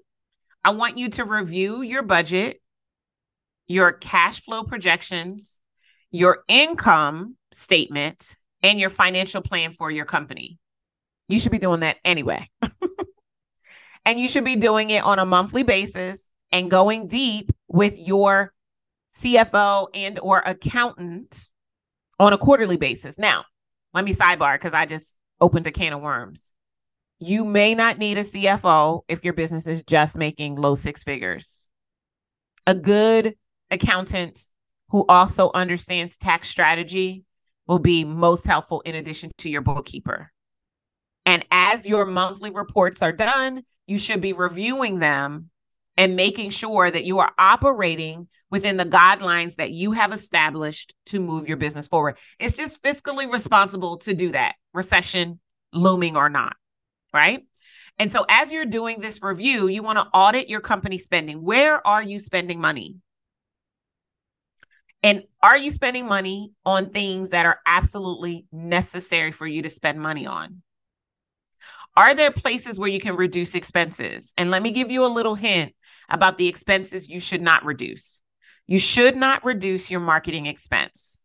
I 0.64 0.70
want 0.70 0.98
you 0.98 1.08
to 1.10 1.24
review 1.24 1.82
your 1.82 2.02
budget, 2.02 2.60
your 3.66 3.92
cash 3.92 4.42
flow 4.42 4.64
projections, 4.64 5.58
your 6.10 6.44
income 6.48 7.36
statement, 7.52 8.36
and 8.62 8.78
your 8.78 8.90
financial 8.90 9.42
plan 9.42 9.72
for 9.72 9.90
your 9.90 10.04
company. 10.04 10.58
You 11.28 11.38
should 11.38 11.52
be 11.52 11.58
doing 11.58 11.80
that 11.80 11.96
anyway. 12.04 12.48
and 14.04 14.18
you 14.18 14.28
should 14.28 14.44
be 14.44 14.56
doing 14.56 14.90
it 14.90 15.02
on 15.02 15.18
a 15.18 15.26
monthly 15.26 15.62
basis 15.62 16.28
and 16.52 16.70
going 16.70 17.08
deep 17.08 17.50
with 17.68 17.94
your 17.96 18.52
CFO 19.12 19.88
and 19.94 20.18
or 20.20 20.40
accountant 20.40 21.46
on 22.18 22.32
a 22.32 22.38
quarterly 22.38 22.76
basis. 22.76 23.18
Now, 23.18 23.44
let 23.92 24.04
me 24.04 24.12
sidebar 24.12 24.54
because 24.54 24.74
I 24.74 24.86
just 24.86 25.18
opened 25.40 25.66
a 25.66 25.72
can 25.72 25.92
of 25.92 26.00
worms. 26.00 26.52
You 27.18 27.44
may 27.44 27.74
not 27.74 27.98
need 27.98 28.18
a 28.18 28.24
CFO 28.24 29.02
if 29.08 29.24
your 29.24 29.34
business 29.34 29.66
is 29.66 29.82
just 29.82 30.16
making 30.16 30.56
low 30.56 30.74
six 30.74 31.02
figures. 31.02 31.70
A 32.66 32.74
good 32.74 33.34
accountant 33.70 34.48
who 34.90 35.04
also 35.08 35.50
understands 35.54 36.16
tax 36.16 36.48
strategy 36.48 37.24
will 37.66 37.78
be 37.78 38.04
most 38.04 38.46
helpful 38.46 38.80
in 38.82 38.94
addition 38.94 39.30
to 39.38 39.50
your 39.50 39.60
bookkeeper. 39.60 40.32
And 41.26 41.44
as 41.50 41.86
your 41.86 42.06
monthly 42.06 42.50
reports 42.50 43.02
are 43.02 43.12
done, 43.12 43.62
you 43.86 43.98
should 43.98 44.20
be 44.20 44.32
reviewing 44.32 44.98
them 44.98 45.49
and 46.00 46.16
making 46.16 46.48
sure 46.48 46.90
that 46.90 47.04
you 47.04 47.18
are 47.18 47.30
operating 47.36 48.26
within 48.50 48.78
the 48.78 48.86
guidelines 48.86 49.56
that 49.56 49.70
you 49.70 49.92
have 49.92 50.14
established 50.14 50.94
to 51.04 51.20
move 51.20 51.46
your 51.46 51.58
business 51.58 51.88
forward. 51.88 52.16
It's 52.38 52.56
just 52.56 52.82
fiscally 52.82 53.30
responsible 53.30 53.98
to 53.98 54.14
do 54.14 54.32
that, 54.32 54.54
recession 54.72 55.40
looming 55.74 56.16
or 56.16 56.30
not, 56.30 56.56
right? 57.12 57.44
And 57.98 58.10
so 58.10 58.24
as 58.30 58.50
you're 58.50 58.64
doing 58.64 59.02
this 59.02 59.22
review, 59.22 59.68
you 59.68 59.82
want 59.82 59.98
to 59.98 60.08
audit 60.14 60.48
your 60.48 60.62
company 60.62 60.96
spending. 60.96 61.42
Where 61.42 61.86
are 61.86 62.02
you 62.02 62.18
spending 62.18 62.62
money? 62.62 62.96
And 65.02 65.24
are 65.42 65.58
you 65.58 65.70
spending 65.70 66.06
money 66.06 66.52
on 66.64 66.88
things 66.88 67.30
that 67.30 67.44
are 67.44 67.60
absolutely 67.66 68.46
necessary 68.50 69.32
for 69.32 69.46
you 69.46 69.60
to 69.60 69.70
spend 69.70 70.00
money 70.00 70.26
on? 70.26 70.62
Are 71.94 72.14
there 72.14 72.30
places 72.30 72.78
where 72.78 72.88
you 72.88 73.00
can 73.00 73.16
reduce 73.16 73.54
expenses? 73.54 74.32
And 74.38 74.50
let 74.50 74.62
me 74.62 74.70
give 74.70 74.90
you 74.90 75.04
a 75.04 75.08
little 75.08 75.34
hint 75.34 75.74
about 76.10 76.38
the 76.38 76.48
expenses 76.48 77.08
you 77.08 77.20
should 77.20 77.42
not 77.42 77.64
reduce. 77.64 78.22
You 78.66 78.78
should 78.78 79.16
not 79.16 79.44
reduce 79.44 79.90
your 79.90 80.00
marketing 80.00 80.46
expense. 80.46 81.22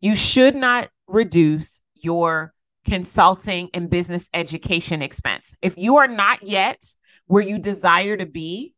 You 0.00 0.14
should 0.14 0.54
not 0.54 0.90
reduce 1.06 1.82
your 1.94 2.52
consulting 2.84 3.68
and 3.74 3.90
business 3.90 4.30
education 4.32 5.02
expense. 5.02 5.56
If 5.60 5.76
you 5.76 5.96
are 5.96 6.08
not 6.08 6.42
yet 6.42 6.84
where 7.26 7.42
you 7.42 7.58
desire 7.58 8.16
to 8.16 8.26
be 8.26 8.74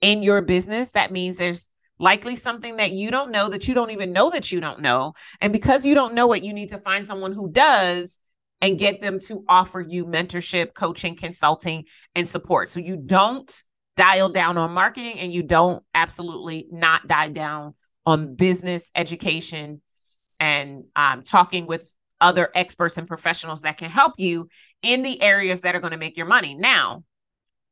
in 0.00 0.22
your 0.22 0.42
business, 0.42 0.90
that 0.92 1.12
means 1.12 1.36
there's 1.36 1.68
likely 1.98 2.36
something 2.36 2.76
that 2.76 2.92
you 2.92 3.10
don't 3.10 3.30
know 3.30 3.48
that 3.48 3.68
you 3.68 3.74
don't 3.74 3.90
even 3.90 4.12
know 4.12 4.30
that 4.30 4.52
you 4.52 4.60
don't 4.60 4.80
know. 4.80 5.14
And 5.40 5.52
because 5.52 5.84
you 5.84 5.94
don't 5.94 6.14
know 6.14 6.32
it, 6.32 6.42
you 6.42 6.52
need 6.52 6.70
to 6.70 6.78
find 6.78 7.06
someone 7.06 7.32
who 7.32 7.50
does 7.50 8.20
and 8.60 8.78
get 8.78 9.00
them 9.00 9.20
to 9.20 9.44
offer 9.48 9.80
you 9.80 10.06
mentorship, 10.06 10.74
coaching, 10.74 11.16
consulting, 11.16 11.84
and 12.14 12.26
support. 12.26 12.68
So 12.68 12.80
you 12.80 12.96
don't 12.96 13.52
dial 13.96 14.28
down 14.28 14.58
on 14.58 14.72
marketing 14.72 15.18
and 15.18 15.32
you 15.32 15.42
don't 15.42 15.82
absolutely 15.94 16.66
not 16.70 17.06
die 17.06 17.28
down 17.28 17.74
on 18.04 18.34
business 18.34 18.90
education 18.94 19.82
and 20.38 20.84
um, 20.94 21.22
talking 21.22 21.66
with 21.66 21.94
other 22.20 22.50
experts 22.54 22.98
and 22.98 23.08
professionals 23.08 23.62
that 23.62 23.78
can 23.78 23.90
help 23.90 24.14
you 24.18 24.48
in 24.82 25.02
the 25.02 25.20
areas 25.20 25.62
that 25.62 25.74
are 25.74 25.80
going 25.80 25.92
to 25.92 25.98
make 25.98 26.16
your 26.16 26.26
money. 26.26 26.54
Now, 26.54 27.04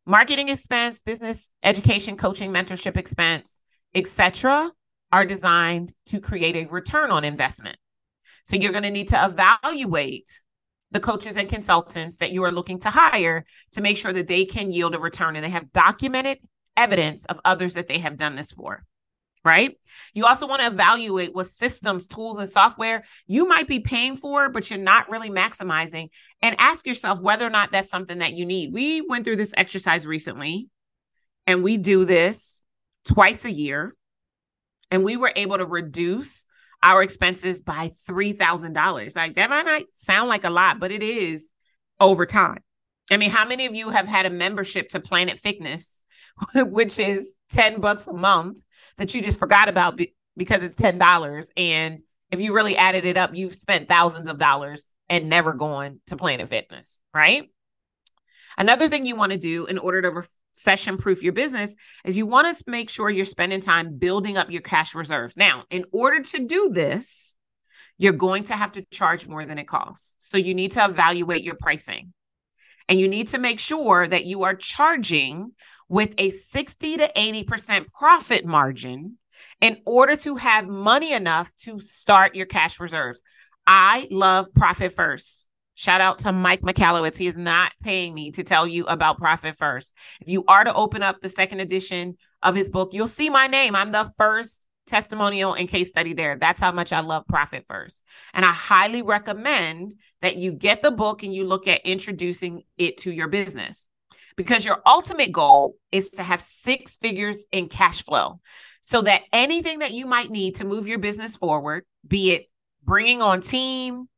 marketing 0.06 0.48
expense, 0.48 1.00
business 1.00 1.50
education, 1.62 2.16
coaching, 2.16 2.52
mentorship 2.52 2.96
expense, 2.96 3.62
etc., 3.94 4.70
are 5.12 5.24
designed 5.24 5.92
to 6.06 6.20
create 6.20 6.56
a 6.56 6.72
return 6.72 7.10
on 7.10 7.24
investment. 7.24 7.76
So 8.46 8.56
you're 8.56 8.72
going 8.72 8.84
to 8.84 8.90
need 8.90 9.08
to 9.08 9.24
evaluate 9.24 10.28
the 10.94 11.00
coaches 11.00 11.36
and 11.36 11.48
consultants 11.48 12.18
that 12.18 12.30
you 12.30 12.44
are 12.44 12.52
looking 12.52 12.78
to 12.78 12.88
hire 12.88 13.44
to 13.72 13.82
make 13.82 13.96
sure 13.96 14.12
that 14.12 14.28
they 14.28 14.44
can 14.44 14.70
yield 14.70 14.94
a 14.94 14.98
return 14.98 15.34
and 15.34 15.44
they 15.44 15.50
have 15.50 15.72
documented 15.72 16.38
evidence 16.76 17.24
of 17.26 17.40
others 17.44 17.74
that 17.74 17.88
they 17.88 17.98
have 17.98 18.16
done 18.16 18.36
this 18.36 18.52
for. 18.52 18.84
Right. 19.44 19.76
You 20.14 20.24
also 20.24 20.46
want 20.46 20.62
to 20.62 20.68
evaluate 20.68 21.34
what 21.34 21.48
systems, 21.48 22.06
tools, 22.06 22.38
and 22.38 22.48
software 22.48 23.04
you 23.26 23.46
might 23.46 23.68
be 23.68 23.80
paying 23.80 24.16
for, 24.16 24.48
but 24.48 24.70
you're 24.70 24.78
not 24.78 25.10
really 25.10 25.28
maximizing. 25.28 26.08
And 26.40 26.56
ask 26.58 26.86
yourself 26.86 27.20
whether 27.20 27.44
or 27.44 27.50
not 27.50 27.72
that's 27.72 27.90
something 27.90 28.18
that 28.18 28.32
you 28.32 28.46
need. 28.46 28.72
We 28.72 29.02
went 29.02 29.24
through 29.24 29.36
this 29.36 29.52
exercise 29.54 30.06
recently, 30.06 30.68
and 31.46 31.62
we 31.62 31.76
do 31.76 32.06
this 32.06 32.64
twice 33.04 33.44
a 33.44 33.52
year. 33.52 33.94
And 34.90 35.04
we 35.04 35.16
were 35.18 35.32
able 35.34 35.58
to 35.58 35.66
reduce 35.66 36.46
our 36.84 37.02
expenses 37.02 37.62
by 37.62 37.90
$3,000. 38.08 39.16
Like 39.16 39.34
that 39.34 39.50
might 39.50 39.64
not 39.64 39.82
sound 39.94 40.28
like 40.28 40.44
a 40.44 40.50
lot, 40.50 40.78
but 40.78 40.92
it 40.92 41.02
is 41.02 41.50
over 41.98 42.26
time. 42.26 42.62
I 43.10 43.16
mean, 43.16 43.30
how 43.30 43.46
many 43.46 43.66
of 43.66 43.74
you 43.74 43.90
have 43.90 44.06
had 44.06 44.26
a 44.26 44.30
membership 44.30 44.90
to 44.90 45.00
Planet 45.00 45.40
Fitness, 45.40 46.02
which 46.54 46.98
is 46.98 47.34
10 47.50 47.80
bucks 47.80 48.06
a 48.06 48.12
month 48.12 48.58
that 48.98 49.14
you 49.14 49.22
just 49.22 49.38
forgot 49.40 49.68
about 49.68 49.96
be- 49.96 50.14
because 50.36 50.62
it's 50.62 50.76
$10 50.76 51.48
and 51.56 52.00
if 52.30 52.40
you 52.40 52.54
really 52.54 52.76
added 52.76 53.04
it 53.04 53.16
up, 53.16 53.34
you've 53.34 53.54
spent 53.54 53.88
thousands 53.88 54.26
of 54.26 54.38
dollars 54.38 54.94
and 55.08 55.28
never 55.28 55.52
gone 55.52 56.00
to 56.06 56.16
Planet 56.16 56.48
Fitness, 56.48 57.00
right? 57.14 57.48
Another 58.58 58.88
thing 58.88 59.06
you 59.06 59.16
want 59.16 59.32
to 59.32 59.38
do 59.38 59.66
in 59.66 59.78
order 59.78 60.02
to 60.02 60.10
re- 60.10 60.24
session 60.54 60.96
proof 60.96 61.22
your 61.22 61.32
business 61.32 61.76
is 62.04 62.16
you 62.16 62.26
want 62.26 62.56
to 62.56 62.64
make 62.66 62.88
sure 62.88 63.10
you're 63.10 63.24
spending 63.24 63.60
time 63.60 63.98
building 63.98 64.38
up 64.38 64.50
your 64.50 64.62
cash 64.62 64.94
reserves. 64.94 65.36
Now, 65.36 65.64
in 65.68 65.84
order 65.92 66.22
to 66.22 66.46
do 66.46 66.70
this, 66.72 67.36
you're 67.98 68.12
going 68.12 68.44
to 68.44 68.56
have 68.56 68.72
to 68.72 68.84
charge 68.90 69.28
more 69.28 69.44
than 69.44 69.58
it 69.58 69.68
costs. 69.68 70.16
So 70.18 70.38
you 70.38 70.54
need 70.54 70.72
to 70.72 70.84
evaluate 70.84 71.44
your 71.44 71.56
pricing. 71.56 72.12
And 72.88 72.98
you 72.98 73.08
need 73.08 73.28
to 73.28 73.38
make 73.38 73.60
sure 73.60 74.06
that 74.06 74.24
you 74.24 74.44
are 74.44 74.54
charging 74.54 75.52
with 75.88 76.14
a 76.18 76.30
60 76.30 76.96
to 76.98 77.10
80% 77.16 77.86
profit 77.88 78.44
margin 78.44 79.18
in 79.60 79.78
order 79.86 80.16
to 80.16 80.36
have 80.36 80.66
money 80.66 81.12
enough 81.12 81.50
to 81.62 81.80
start 81.80 82.34
your 82.34 82.46
cash 82.46 82.80
reserves. 82.80 83.22
I 83.66 84.08
love 84.10 84.52
Profit 84.54 84.92
First. 84.92 85.43
Shout 85.74 86.00
out 86.00 86.20
to 86.20 86.32
Mike 86.32 86.62
Michalowicz. 86.62 87.16
He 87.16 87.26
is 87.26 87.36
not 87.36 87.72
paying 87.82 88.14
me 88.14 88.30
to 88.32 88.44
tell 88.44 88.66
you 88.66 88.84
about 88.86 89.18
Profit 89.18 89.56
First. 89.56 89.94
If 90.20 90.28
you 90.28 90.44
are 90.46 90.62
to 90.62 90.74
open 90.74 91.02
up 91.02 91.20
the 91.20 91.28
second 91.28 91.60
edition 91.60 92.16
of 92.42 92.54
his 92.54 92.70
book, 92.70 92.90
you'll 92.92 93.08
see 93.08 93.28
my 93.28 93.48
name. 93.48 93.74
I'm 93.74 93.90
the 93.90 94.10
first 94.16 94.68
testimonial 94.86 95.54
and 95.54 95.68
case 95.68 95.88
study 95.88 96.12
there. 96.12 96.36
That's 96.36 96.60
how 96.60 96.70
much 96.70 96.92
I 96.92 97.00
love 97.00 97.26
Profit 97.26 97.64
First. 97.66 98.04
And 98.32 98.44
I 98.44 98.52
highly 98.52 99.02
recommend 99.02 99.94
that 100.20 100.36
you 100.36 100.52
get 100.52 100.82
the 100.82 100.90
book 100.92 101.22
and 101.22 101.34
you 101.34 101.46
look 101.46 101.66
at 101.66 101.84
introducing 101.84 102.62
it 102.78 102.98
to 102.98 103.12
your 103.12 103.28
business 103.28 103.88
because 104.36 104.64
your 104.64 104.80
ultimate 104.86 105.32
goal 105.32 105.76
is 105.90 106.10
to 106.10 106.22
have 106.22 106.40
six 106.40 106.98
figures 106.98 107.46
in 107.50 107.68
cash 107.68 108.04
flow 108.04 108.40
so 108.80 109.02
that 109.02 109.22
anything 109.32 109.80
that 109.80 109.92
you 109.92 110.06
might 110.06 110.30
need 110.30 110.56
to 110.56 110.66
move 110.66 110.86
your 110.86 110.98
business 110.98 111.36
forward, 111.36 111.84
be 112.06 112.32
it 112.32 112.46
bringing 112.84 113.22
on 113.22 113.40
team, 113.40 114.08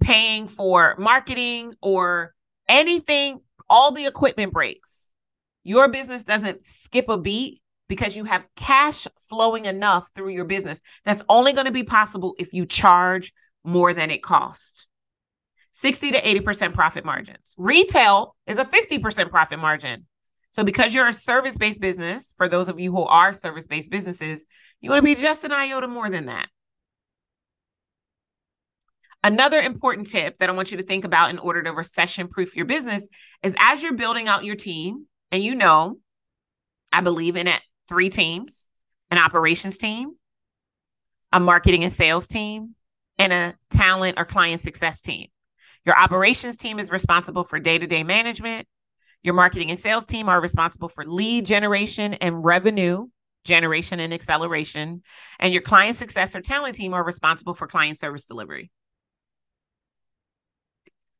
paying 0.00 0.48
for 0.48 0.94
marketing, 0.98 1.74
or 1.82 2.34
anything, 2.68 3.40
all 3.68 3.92
the 3.92 4.06
equipment 4.06 4.52
breaks. 4.52 5.12
Your 5.64 5.88
business 5.88 6.24
doesn't 6.24 6.64
skip 6.64 7.08
a 7.08 7.18
beat 7.18 7.60
because 7.88 8.16
you 8.16 8.24
have 8.24 8.46
cash 8.56 9.06
flowing 9.28 9.64
enough 9.64 10.10
through 10.14 10.30
your 10.30 10.44
business. 10.44 10.80
That's 11.04 11.22
only 11.28 11.52
going 11.52 11.66
to 11.66 11.72
be 11.72 11.84
possible 11.84 12.34
if 12.38 12.52
you 12.52 12.66
charge 12.66 13.32
more 13.64 13.94
than 13.94 14.10
it 14.10 14.22
costs. 14.22 14.88
60 15.72 16.12
to 16.12 16.20
80% 16.20 16.72
profit 16.72 17.04
margins. 17.04 17.54
Retail 17.58 18.34
is 18.46 18.58
a 18.58 18.64
50% 18.64 19.30
profit 19.30 19.58
margin. 19.58 20.06
So, 20.52 20.64
because 20.64 20.94
you're 20.94 21.08
a 21.08 21.12
service 21.12 21.58
based 21.58 21.82
business, 21.82 22.32
for 22.38 22.48
those 22.48 22.70
of 22.70 22.80
you 22.80 22.90
who 22.90 23.02
are 23.02 23.34
service 23.34 23.66
based 23.66 23.90
businesses, 23.90 24.46
you 24.80 24.88
want 24.88 25.00
to 25.00 25.04
be 25.04 25.14
just 25.14 25.44
an 25.44 25.52
iota 25.52 25.86
more 25.86 26.08
than 26.08 26.26
that. 26.26 26.48
Another 29.22 29.58
important 29.58 30.08
tip 30.08 30.38
that 30.38 30.48
I 30.48 30.52
want 30.52 30.70
you 30.70 30.76
to 30.76 30.82
think 30.82 31.04
about 31.04 31.30
in 31.30 31.38
order 31.38 31.62
to 31.62 31.72
recession 31.72 32.28
proof 32.28 32.54
your 32.54 32.66
business 32.66 33.08
is 33.42 33.56
as 33.58 33.82
you're 33.82 33.94
building 33.94 34.28
out 34.28 34.44
your 34.44 34.56
team, 34.56 35.06
and 35.32 35.42
you 35.42 35.54
know, 35.54 35.98
I 36.92 37.00
believe 37.00 37.36
in 37.36 37.48
it 37.48 37.60
three 37.88 38.10
teams 38.10 38.68
an 39.10 39.18
operations 39.18 39.78
team, 39.78 40.12
a 41.32 41.38
marketing 41.38 41.84
and 41.84 41.92
sales 41.92 42.26
team, 42.26 42.74
and 43.18 43.32
a 43.32 43.54
talent 43.70 44.18
or 44.18 44.24
client 44.24 44.60
success 44.60 45.00
team. 45.00 45.28
Your 45.84 45.96
operations 45.96 46.56
team 46.56 46.78
is 46.78 46.90
responsible 46.90 47.44
for 47.44 47.60
day 47.60 47.78
to 47.78 47.86
day 47.86 48.02
management. 48.02 48.66
Your 49.22 49.34
marketing 49.34 49.70
and 49.70 49.78
sales 49.78 50.06
team 50.06 50.28
are 50.28 50.40
responsible 50.40 50.88
for 50.88 51.04
lead 51.04 51.46
generation 51.46 52.14
and 52.14 52.44
revenue 52.44 53.06
generation 53.44 54.00
and 54.00 54.12
acceleration. 54.12 55.02
And 55.38 55.52
your 55.52 55.62
client 55.62 55.96
success 55.96 56.34
or 56.34 56.40
talent 56.40 56.74
team 56.74 56.92
are 56.92 57.04
responsible 57.04 57.54
for 57.54 57.66
client 57.66 57.98
service 57.98 58.26
delivery. 58.26 58.70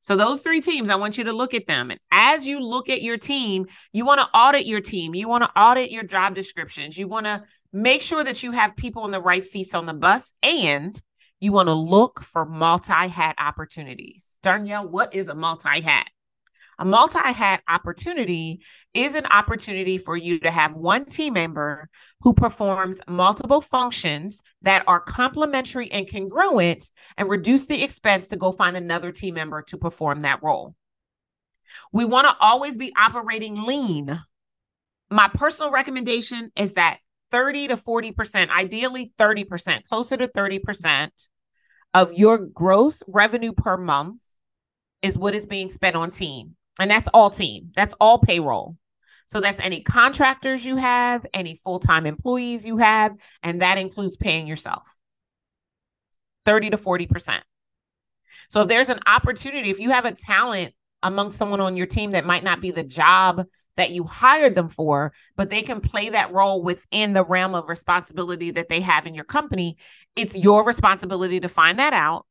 So 0.07 0.15
those 0.15 0.41
three 0.41 0.61
teams, 0.61 0.89
I 0.89 0.95
want 0.95 1.19
you 1.19 1.25
to 1.25 1.33
look 1.33 1.53
at 1.53 1.67
them. 1.67 1.91
And 1.91 1.99
as 2.13 2.47
you 2.47 2.61
look 2.61 2.89
at 2.89 3.03
your 3.03 3.19
team, 3.19 3.67
you 3.93 4.07
want 4.07 4.21
to 4.21 4.29
audit 4.33 4.65
your 4.65 4.81
team. 4.81 5.17
You 5.17 5.29
want 5.29 5.43
to 5.43 5.51
audit 5.61 5.91
your 5.91 6.05
job 6.05 6.37
descriptions. 6.37 6.97
You 6.97 7.09
want 7.09 7.27
to 7.27 7.43
make 7.73 8.03
sure 8.03 8.23
that 8.23 8.41
you 8.45 8.53
have 8.53 8.77
people 8.77 9.05
in 9.05 9.11
the 9.11 9.21
right 9.21 9.43
seats 9.43 9.75
on 9.75 9.85
the 9.85 9.95
bus 9.95 10.33
and 10.45 10.97
you 11.41 11.51
want 11.51 11.69
to 11.71 11.75
look 11.75 12.23
for 12.23 12.47
multi-hat 12.47 13.35
opportunities. 13.39 14.39
Darnyelle, 14.45 14.89
what 14.89 15.13
is 15.13 15.27
a 15.27 15.35
multi-hat? 15.35 16.07
A 16.79 16.85
multi 16.85 17.19
hat 17.19 17.63
opportunity 17.69 18.61
is 18.93 19.15
an 19.15 19.25
opportunity 19.27 19.97
for 19.97 20.15
you 20.15 20.39
to 20.41 20.51
have 20.51 20.75
one 20.75 21.07
team 21.07 21.33
member 21.33 21.89
who 22.21 22.35
performs 22.35 23.01
multiple 23.09 23.63
functions 23.63 24.43
that 24.61 24.85
are 24.87 25.01
complementary 25.01 25.91
and 25.91 26.11
congruent 26.11 26.91
and 27.17 27.31
reduce 27.31 27.67
the 27.67 27.83
expense 27.83 28.29
to 28.29 28.37
go 28.37 28.53
find 28.53 28.77
another 28.77 29.11
team 29.11 29.35
member 29.35 29.63
to 29.63 29.79
perform 29.79 30.23
that 30.23 30.43
role. 30.43 30.75
We 31.93 32.05
want 32.05 32.27
to 32.27 32.37
always 32.41 32.77
be 32.77 32.93
operating 32.97 33.65
lean. 33.65 34.21
My 35.11 35.29
personal 35.29 35.71
recommendation 35.71 36.51
is 36.57 36.75
that 36.75 36.99
30 37.31 37.69
to 37.69 37.77
40%, 37.77 38.51
ideally 38.51 39.13
30%, 39.19 39.85
closer 39.85 40.17
to 40.19 40.29
30% 40.29 41.11
of 41.95 42.13
your 42.13 42.39
gross 42.39 43.03
revenue 43.09 43.53
per 43.53 43.79
month 43.79 44.21
is 45.01 45.17
what 45.17 45.35
is 45.35 45.47
being 45.47 45.71
spent 45.71 45.97
on 45.97 46.11
team. 46.11 46.57
And 46.79 46.91
that's 46.91 47.09
all 47.15 47.31
team, 47.31 47.73
that's 47.75 47.95
all 48.01 48.19
payroll. 48.19 48.77
So 49.29 49.41
that's 49.41 49.61
any 49.61 49.81
contractors 49.81 50.65
you 50.65 50.77
have, 50.77 51.27
any 51.35 51.57
full 51.57 51.81
time 51.81 52.07
employees 52.07 52.65
you 52.65 52.77
have, 52.79 53.17
and 53.43 53.63
that 53.63 53.79
includes 53.79 54.17
paying 54.17 54.47
yourself 54.47 54.83
30 56.45 56.71
to 56.71 56.77
40%. 56.77 57.41
So 58.51 58.63
if 58.63 58.69
there's 58.69 58.89
an 58.89 59.01
opportunity, 59.07 59.71
if 59.71 59.81
you 59.81 59.91
have 59.91 60.05
a 60.05 60.13
talent 60.13 60.75
among 61.03 61.33
someone 61.33 61.61
on 61.61 61.77
your 61.77 61.87
team 61.87 62.13
that 62.13 62.25
might 62.25 62.45
not 62.45 62.61
be 62.61 62.71
the 62.71 62.85
job 62.85 63.45
that 63.77 63.91
you 63.91 64.05
hired 64.05 64.55
them 64.55 64.69
for, 64.69 65.13
but 65.37 65.51
they 65.51 65.63
can 65.63 65.81
play 65.81 66.09
that 66.09 66.33
role 66.33 66.63
within 66.63 67.13
the 67.13 67.25
realm 67.25 67.55
of 67.55 67.69
responsibility 67.69 68.53
that 68.53 68.69
they 68.69 68.81
have 68.81 69.07
in 69.07 69.15
your 69.15 69.25
company, 69.25 69.77
it's 70.15 70.37
your 70.37 70.65
responsibility 70.65 71.41
to 71.41 71.49
find 71.49 71.79
that 71.79 71.93
out 71.93 72.27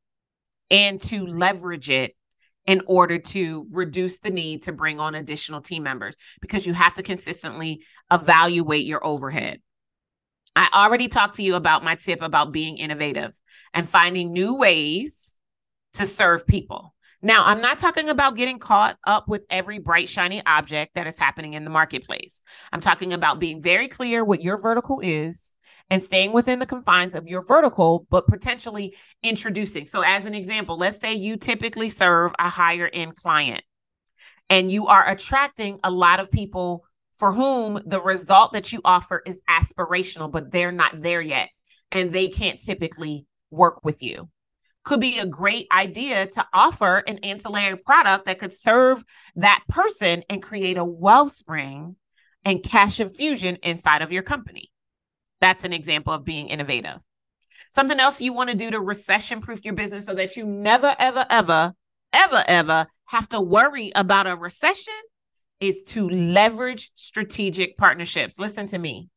and 0.72 1.02
to 1.04 1.28
leverage 1.28 1.90
it 1.90 2.16
in 2.66 2.82
order 2.88 3.20
to 3.20 3.68
reduce 3.72 4.20
the 4.20 4.32
need 4.32 4.64
to 4.64 4.72
bring 4.72 5.00
on 5.00 5.16
additional 5.16 5.62
team 5.62 5.84
members 5.84 6.16
because 6.42 6.66
you 6.66 6.74
have 6.74 6.96
to 6.96 7.04
consistently 7.04 7.84
evaluate 8.12 8.86
your 8.86 9.06
overhead. 9.06 9.60
I 10.56 10.70
already 10.74 11.08
talked 11.08 11.36
to 11.36 11.44
you 11.44 11.56
about 11.56 11.84
my 11.84 11.96
tip 11.96 12.22
about 12.22 12.52
being 12.52 12.78
innovative 12.78 13.34
and 13.74 13.88
finding 13.88 14.32
new 14.32 14.56
ways 14.56 15.38
to 15.94 16.06
serve 16.06 16.48
people. 16.48 16.94
Now, 17.22 17.46
I'm 17.46 17.62
not 17.62 17.80
talking 17.80 18.10
about 18.10 18.38
getting 18.38 18.60
caught 18.60 18.98
up 19.06 19.28
with 19.28 19.46
every 19.50 19.80
bright, 19.80 20.10
shiny 20.10 20.42
object 20.46 20.96
that 20.96 21.08
is 21.08 21.18
happening 21.18 21.54
in 21.54 21.64
the 21.64 21.70
marketplace. 21.70 22.42
I'm 22.72 22.82
talking 22.82 23.14
about 23.14 23.40
being 23.40 23.62
very 23.62 23.88
clear 23.88 24.24
what 24.24 24.42
your 24.42 24.60
vertical 24.60 25.00
is 25.02 25.55
and 25.90 26.02
staying 26.02 26.34
within 26.34 26.60
the 26.60 26.66
confines 26.66 27.16
of 27.16 27.28
your 27.28 27.42
vertical, 27.44 28.08
but 28.10 28.28
potentially 28.28 28.96
introducing. 29.24 29.86
So, 29.86 30.02
as 30.02 30.26
an 30.26 30.34
example, 30.34 30.78
let's 30.78 31.00
say 31.00 31.14
you 31.14 31.38
typically 31.38 31.90
serve 31.90 32.34
a 32.40 32.50
higher 32.50 32.90
end 32.92 33.16
client 33.16 33.64
and 34.50 34.72
you 34.72 34.88
are 34.88 35.10
attracting 35.10 35.80
a 35.84 35.92
lot 35.92 36.20
of 36.20 36.32
people 36.32 36.86
for 37.18 37.34
whom 37.34 37.80
the 37.86 38.02
result 38.02 38.54
that 38.54 38.74
you 38.74 38.82
offer 38.84 39.22
is 39.26 39.42
aspirational, 39.50 40.32
but 40.32 40.52
they're 40.52 40.72
not 40.72 41.02
there 41.02 41.22
yet 41.22 41.50
and 41.92 42.12
they 42.12 42.28
can't 42.28 42.62
typically 42.62 43.26
work 43.52 43.84
with 43.84 44.04
you. 44.04 44.30
Could 44.84 45.00
be 45.00 45.18
a 45.18 45.26
great 45.26 45.68
idea 45.72 46.28
to 46.28 46.46
offer 46.54 46.98
an 47.08 47.20
ancillary 47.20 47.78
product 47.78 48.26
that 48.26 48.38
could 48.38 48.54
serve 48.54 49.04
that 49.36 49.64
person 49.68 50.24
and 50.30 50.44
create 50.44 50.78
a 50.78 50.86
wellspring 50.86 51.96
and 52.44 52.62
cash 52.62 53.00
infusion 53.00 53.58
inside 53.64 54.04
of 54.04 54.12
your 54.12 54.22
company. 54.22 54.70
That's 55.46 55.64
an 55.64 55.74
example 55.74 56.12
of 56.12 56.26
being 56.26 56.48
innovative. 56.48 56.98
Something 57.70 58.00
else 58.00 58.20
you 58.20 58.34
want 58.34 58.50
to 58.50 58.56
do 58.56 58.72
to 58.72 58.80
recession 58.80 59.42
proof 59.42 59.64
your 59.64 59.76
business 59.76 60.08
so 60.08 60.16
that 60.16 60.36
you 60.36 60.44
never, 60.44 60.96
ever, 60.98 61.24
ever, 61.30 61.76
ever, 62.12 62.44
ever 62.48 62.88
have 63.06 63.30
to 63.30 63.40
worry 63.40 63.92
about 63.94 64.26
a 64.26 64.36
recession 64.36 64.96
is 65.60 65.84
to 65.90 66.10
leverage 66.10 66.90
strategic 66.96 67.78
partnerships. 67.78 68.40
Listen 68.40 68.66
to 68.66 68.80
me. 68.80 69.12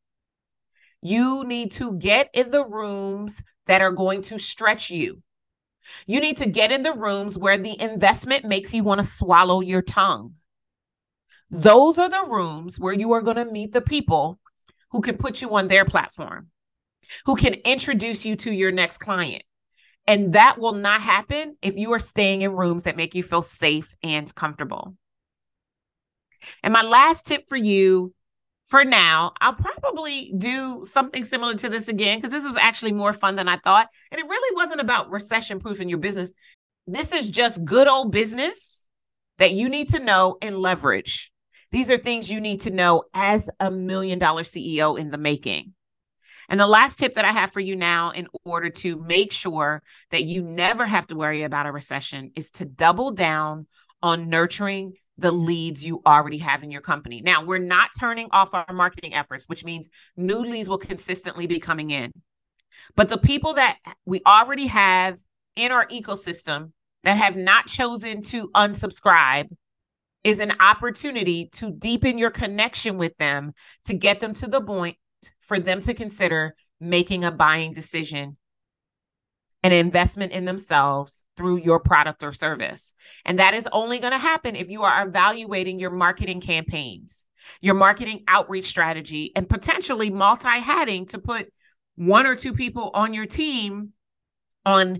You 1.01 1.45
need 1.45 1.71
to 1.73 1.97
get 1.97 2.29
in 2.35 2.51
the 2.51 2.63
rooms 2.63 3.41
that 3.65 3.81
are 3.81 3.91
going 3.91 4.21
to 4.23 4.37
stretch 4.37 4.91
you. 4.91 5.23
You 6.05 6.19
need 6.19 6.37
to 6.37 6.47
get 6.47 6.71
in 6.71 6.83
the 6.83 6.93
rooms 6.93 7.39
where 7.39 7.57
the 7.57 7.81
investment 7.81 8.45
makes 8.45 8.71
you 8.71 8.83
want 8.83 8.99
to 8.99 9.07
swallow 9.07 9.61
your 9.61 9.81
tongue. 9.81 10.35
Those 11.49 11.97
are 11.97 12.09
the 12.09 12.27
rooms 12.27 12.79
where 12.79 12.93
you 12.93 13.13
are 13.13 13.23
going 13.23 13.37
to 13.37 13.51
meet 13.51 13.73
the 13.73 13.81
people 13.81 14.38
who 14.91 15.01
can 15.01 15.17
put 15.17 15.41
you 15.41 15.55
on 15.55 15.67
their 15.67 15.85
platform, 15.85 16.47
who 17.25 17.35
can 17.35 17.53
introduce 17.53 18.25
you 18.25 18.35
to 18.37 18.51
your 18.51 18.71
next 18.71 18.99
client. 18.99 19.43
And 20.07 20.33
that 20.33 20.57
will 20.57 20.73
not 20.73 21.01
happen 21.01 21.55
if 21.61 21.75
you 21.75 21.93
are 21.93 21.99
staying 21.99 22.41
in 22.41 22.53
rooms 22.53 22.85
that 22.85 22.97
make 22.97 23.13
you 23.13 23.21
feel 23.21 23.43
safe 23.43 23.95
and 24.01 24.33
comfortable. 24.33 24.95
And 26.63 26.73
my 26.73 26.81
last 26.81 27.27
tip 27.27 27.47
for 27.47 27.57
you 27.57 28.13
for 28.65 28.85
now, 28.85 29.33
I'll 29.41 29.55
probably 29.55 30.33
do 30.37 30.83
something 30.85 31.23
similar 31.23 31.55
to 31.55 31.69
this 31.69 31.87
again 31.87 32.19
because 32.19 32.31
this 32.31 32.47
was 32.47 32.57
actually 32.59 32.93
more 32.93 33.13
fun 33.13 33.35
than 33.35 33.47
I 33.47 33.57
thought. 33.57 33.87
And 34.11 34.19
it 34.19 34.27
really 34.27 34.55
wasn't 34.55 34.81
about 34.81 35.11
recession 35.11 35.59
proofing 35.59 35.89
your 35.89 35.97
business. 35.97 36.33
This 36.87 37.11
is 37.13 37.29
just 37.29 37.63
good 37.65 37.87
old 37.87 38.11
business 38.11 38.87
that 39.37 39.51
you 39.51 39.69
need 39.69 39.89
to 39.89 39.99
know 39.99 40.37
and 40.41 40.57
leverage. 40.57 41.31
These 41.71 41.91
are 41.91 41.97
things 41.97 42.31
you 42.31 42.41
need 42.41 42.61
to 42.61 42.71
know 42.71 43.03
as 43.13 43.49
a 43.59 43.69
million 43.69 44.19
dollar 44.19 44.43
CEO 44.43 44.99
in 44.99 45.11
the 45.11 45.17
making. 45.17 45.73
And 46.49 46.59
the 46.59 46.67
last 46.67 46.97
tip 46.97 47.13
that 47.13 47.25
I 47.25 47.31
have 47.31 47.51
for 47.51 47.59
you 47.59 47.75
now, 47.75 48.09
in 48.09 48.27
order 48.43 48.71
to 48.71 48.99
make 49.03 49.31
sure 49.31 49.83
that 50.09 50.23
you 50.23 50.43
never 50.43 50.85
have 50.87 51.05
to 51.07 51.15
worry 51.15 51.43
about 51.43 51.67
a 51.67 51.71
recession, 51.71 52.31
is 52.35 52.51
to 52.53 52.65
double 52.65 53.11
down 53.11 53.67
on 54.01 54.29
nurturing 54.29 54.93
the 55.19 55.31
leads 55.31 55.85
you 55.85 56.01
already 56.07 56.39
have 56.39 56.63
in 56.63 56.71
your 56.71 56.81
company. 56.81 57.21
Now, 57.21 57.43
we're 57.43 57.59
not 57.59 57.91
turning 57.99 58.29
off 58.31 58.53
our 58.53 58.73
marketing 58.73 59.13
efforts, 59.13 59.45
which 59.45 59.63
means 59.63 59.89
new 60.17 60.39
leads 60.39 60.67
will 60.67 60.77
consistently 60.79 61.45
be 61.45 61.59
coming 61.59 61.91
in. 61.91 62.11
But 62.95 63.09
the 63.09 63.17
people 63.17 63.53
that 63.53 63.77
we 64.05 64.21
already 64.25 64.67
have 64.67 65.19
in 65.55 65.71
our 65.71 65.85
ecosystem 65.87 66.71
that 67.03 67.17
have 67.17 67.35
not 67.35 67.67
chosen 67.67 68.23
to 68.23 68.49
unsubscribe 68.49 69.49
is 70.23 70.39
an 70.39 70.53
opportunity 70.59 71.49
to 71.53 71.71
deepen 71.71 72.17
your 72.17 72.31
connection 72.31 72.97
with 72.97 73.15
them 73.17 73.53
to 73.85 73.93
get 73.95 74.19
them 74.19 74.33
to 74.33 74.47
the 74.47 74.61
point 74.61 74.97
for 75.41 75.59
them 75.59 75.81
to 75.81 75.93
consider 75.93 76.55
making 76.79 77.23
a 77.23 77.31
buying 77.31 77.73
decision 77.73 78.37
an 79.63 79.71
investment 79.71 80.31
in 80.31 80.45
themselves 80.45 81.25
through 81.35 81.57
your 81.57 81.79
product 81.79 82.23
or 82.23 82.31
service. 82.31 82.95
And 83.25 83.39
that 83.39 83.53
is 83.53 83.67
only 83.71 83.99
going 83.99 84.13
to 84.13 84.17
happen 84.17 84.55
if 84.55 84.69
you 84.69 84.83
are 84.83 85.07
evaluating 85.07 85.79
your 85.79 85.91
marketing 85.91 86.41
campaigns, 86.41 87.25
your 87.59 87.75
marketing 87.75 88.23
outreach 88.27 88.67
strategy, 88.67 89.31
and 89.35 89.49
potentially 89.49 90.09
multi 90.09 90.59
hatting 90.59 91.07
to 91.07 91.19
put 91.19 91.51
one 91.95 92.25
or 92.25 92.35
two 92.35 92.53
people 92.53 92.91
on 92.93 93.13
your 93.13 93.25
team 93.25 93.89
on 94.65 94.99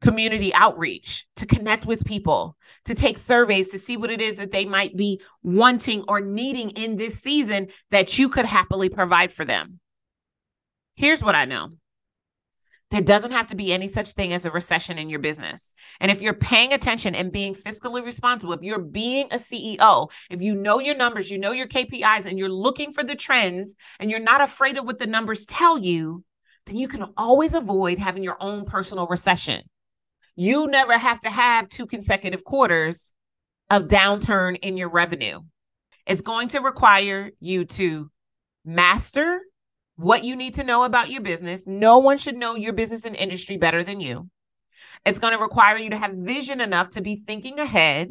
community 0.00 0.52
outreach 0.54 1.26
to 1.36 1.46
connect 1.46 1.86
with 1.86 2.04
people, 2.04 2.56
to 2.84 2.94
take 2.94 3.18
surveys 3.18 3.70
to 3.70 3.78
see 3.78 3.96
what 3.96 4.10
it 4.10 4.20
is 4.20 4.36
that 4.36 4.52
they 4.52 4.64
might 4.64 4.96
be 4.96 5.20
wanting 5.42 6.04
or 6.08 6.20
needing 6.20 6.70
in 6.70 6.96
this 6.96 7.20
season 7.20 7.68
that 7.90 8.18
you 8.18 8.28
could 8.28 8.44
happily 8.44 8.88
provide 8.88 9.32
for 9.32 9.44
them. 9.44 9.80
Here's 10.94 11.22
what 11.22 11.34
I 11.34 11.44
know 11.44 11.70
there 12.90 13.00
doesn't 13.00 13.32
have 13.32 13.48
to 13.48 13.56
be 13.56 13.72
any 13.72 13.88
such 13.88 14.12
thing 14.12 14.32
as 14.32 14.44
a 14.44 14.50
recession 14.50 14.96
in 14.96 15.10
your 15.10 15.18
business. 15.18 15.74
And 15.98 16.10
if 16.10 16.22
you're 16.22 16.34
paying 16.34 16.72
attention 16.72 17.16
and 17.16 17.32
being 17.32 17.54
fiscally 17.54 18.04
responsible, 18.04 18.52
if 18.52 18.62
you're 18.62 18.78
being 18.78 19.26
a 19.32 19.38
CEO, 19.38 20.08
if 20.30 20.40
you 20.40 20.54
know 20.54 20.78
your 20.78 20.94
numbers, 20.94 21.28
you 21.28 21.38
know 21.38 21.50
your 21.50 21.66
KPIs, 21.66 22.26
and 22.26 22.38
you're 22.38 22.48
looking 22.48 22.92
for 22.92 23.02
the 23.02 23.16
trends 23.16 23.74
and 23.98 24.10
you're 24.10 24.20
not 24.20 24.40
afraid 24.40 24.78
of 24.78 24.84
what 24.84 24.98
the 24.98 25.06
numbers 25.06 25.46
tell 25.46 25.76
you, 25.76 26.22
then 26.66 26.76
you 26.76 26.86
can 26.86 27.04
always 27.16 27.54
avoid 27.54 27.98
having 27.98 28.22
your 28.22 28.36
own 28.40 28.64
personal 28.64 29.06
recession. 29.08 29.62
You 30.36 30.66
never 30.66 30.96
have 30.96 31.20
to 31.20 31.30
have 31.30 31.68
two 31.68 31.86
consecutive 31.86 32.44
quarters 32.44 33.14
of 33.70 33.84
downturn 33.84 34.58
in 34.60 34.76
your 34.76 34.90
revenue. 34.90 35.40
It's 36.06 36.20
going 36.20 36.48
to 36.48 36.60
require 36.60 37.30
you 37.40 37.64
to 37.64 38.10
master 38.64 39.40
what 39.96 40.24
you 40.24 40.36
need 40.36 40.54
to 40.54 40.64
know 40.64 40.84
about 40.84 41.10
your 41.10 41.22
business. 41.22 41.66
No 41.66 41.98
one 41.98 42.18
should 42.18 42.36
know 42.36 42.54
your 42.54 42.74
business 42.74 43.06
and 43.06 43.16
industry 43.16 43.56
better 43.56 43.82
than 43.82 43.98
you. 43.98 44.28
It's 45.06 45.18
going 45.18 45.32
to 45.32 45.42
require 45.42 45.78
you 45.78 45.90
to 45.90 45.98
have 45.98 46.12
vision 46.14 46.60
enough 46.60 46.90
to 46.90 47.00
be 47.00 47.16
thinking 47.16 47.58
ahead. 47.58 48.10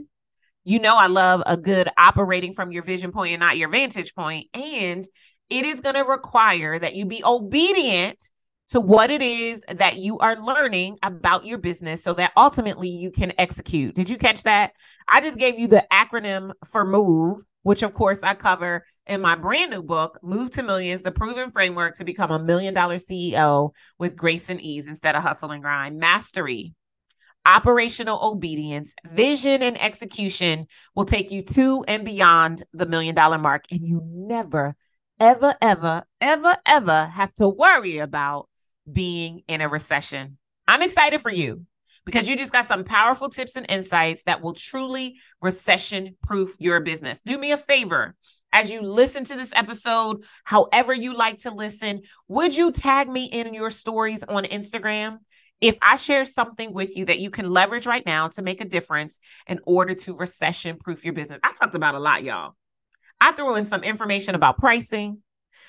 You 0.63 0.80
know, 0.80 0.95
I 0.95 1.07
love 1.07 1.43
a 1.45 1.57
good 1.57 1.88
operating 1.95 2.55
from 2.55 2.71
your 2.71 2.84
vision 2.84 3.11
point 3.11 3.34
and 3.34 3.39
not 3.39 3.57
your 3.57 3.69
vantage 3.69 4.15
point. 4.15 4.47
And 4.53 5.05
it 5.49 5.65
is 5.65 5.82
going 5.82 5.95
to 5.95 6.03
require 6.03 6.80
that 6.80 6.95
you 6.95 7.05
be 7.05 7.23
obedient 7.23 8.32
to 8.70 8.80
what 8.82 9.11
it 9.11 9.22
is 9.22 9.63
that 9.68 9.97
you 9.97 10.18
are 10.20 10.38
learning 10.43 10.97
about 11.03 11.45
your 11.45 11.57
business 11.57 12.03
so 12.03 12.13
that 12.13 12.32
ultimately 12.36 12.89
you 12.89 13.11
can 13.11 13.32
execute. 13.38 13.93
Did 13.95 14.09
you 14.09 14.18
catch 14.18 14.43
that? 14.43 14.72
I 15.07 15.22
just 15.22 15.38
gave 15.38 15.59
you 15.59 15.68
the 15.68 15.86
acronym 15.91 16.51
for 16.66 16.84
MOVE, 16.84 17.43
which 17.63 17.84
of 17.84 17.93
course 17.93 18.24
I 18.24 18.34
cover 18.34 18.86
in 19.05 19.22
my 19.22 19.36
brand 19.36 19.72
new 19.72 19.84
book, 19.84 20.20
Move 20.24 20.49
to 20.51 20.63
Millions, 20.63 21.03
the 21.03 21.11
proven 21.11 21.51
framework 21.51 21.95
to 21.97 22.05
become 22.05 22.32
a 22.32 22.39
million 22.39 22.74
dollar 22.74 22.95
CEO 22.95 23.72
with 23.99 24.16
grace 24.16 24.49
and 24.49 24.59
ease 24.61 24.88
instead 24.88 25.16
of 25.16 25.22
hustle 25.22 25.51
and 25.51 25.61
grind. 25.61 25.99
Mastery, 25.99 26.74
operational 27.45 28.20
obedience, 28.24 28.95
vision, 29.05 29.61
and 29.61 29.80
execution 29.80 30.66
will 30.95 31.05
take 31.05 31.30
you 31.30 31.43
to 31.43 31.86
and 31.88 32.03
beyond 32.03 32.63
the 32.74 32.88
million 32.88 33.13
dollar 33.13 33.38
mark. 33.38 33.66
And 33.70 33.82
you 33.86 34.01
never, 34.03 34.76
ever, 35.20 35.53
ever, 35.61 36.03
ever, 36.20 36.57
ever 36.66 37.05
have 37.05 37.34
to 37.36 37.47
worry 37.47 37.99
about 37.99 38.49
being 38.92 39.44
in 39.48 39.62
a 39.62 39.70
recession. 39.70 40.38
I'm 40.68 40.82
excited 40.82 41.22
for 41.22 41.32
you 41.32 41.66
because 42.06 42.28
you 42.28 42.38
just 42.38 42.52
got 42.52 42.68
some 42.68 42.84
powerful 42.84 43.30
tips 43.30 43.56
and 43.56 43.66
insights 43.70 44.24
that 44.26 44.42
will 44.42 44.54
truly 44.54 45.18
recession 45.42 46.16
proof 46.24 46.56
your 46.60 46.80
business. 46.80 47.20
Do 47.22 47.38
me 47.38 47.52
a 47.52 47.58
favor 47.58 48.16
as 48.56 48.70
you 48.70 48.82
listen 48.82 49.26
to 49.26 49.36
this 49.36 49.52
episode, 49.54 50.24
however 50.46 50.94
you 50.94 51.14
like 51.14 51.40
to 51.40 51.52
listen, 51.52 52.02
would 52.30 52.56
you 52.56 52.72
tag 52.72 53.10
me 53.10 53.26
in 53.26 53.54
your 53.54 53.70
stories 53.70 54.24
on 54.24 54.46
Instagram? 54.46 55.18
If 55.60 55.78
I 55.82 55.98
share 55.98 56.24
something 56.24 56.74
with 56.74 56.96
you 56.96 57.06
that 57.06 57.20
you 57.20 57.30
can 57.30 57.50
leverage 57.50 57.86
right 57.86 58.06
now 58.06 58.30
to 58.30 58.42
make 58.42 58.62
a 58.62 58.66
difference 58.66 59.20
in 59.48 59.60
order 59.66 59.94
to 59.96 60.16
recession 60.16 60.78
proof 60.78 61.04
your 61.04 61.14
business, 61.14 61.40
I 61.44 61.52
talked 61.52 61.76
about 61.76 61.96
a 61.96 62.00
lot, 62.00 62.24
y'all. 62.24 62.56
I 63.20 63.34
threw 63.34 63.56
in 63.56 63.66
some 63.66 63.84
information 63.84 64.36
about 64.36 64.58
pricing. 64.58 65.22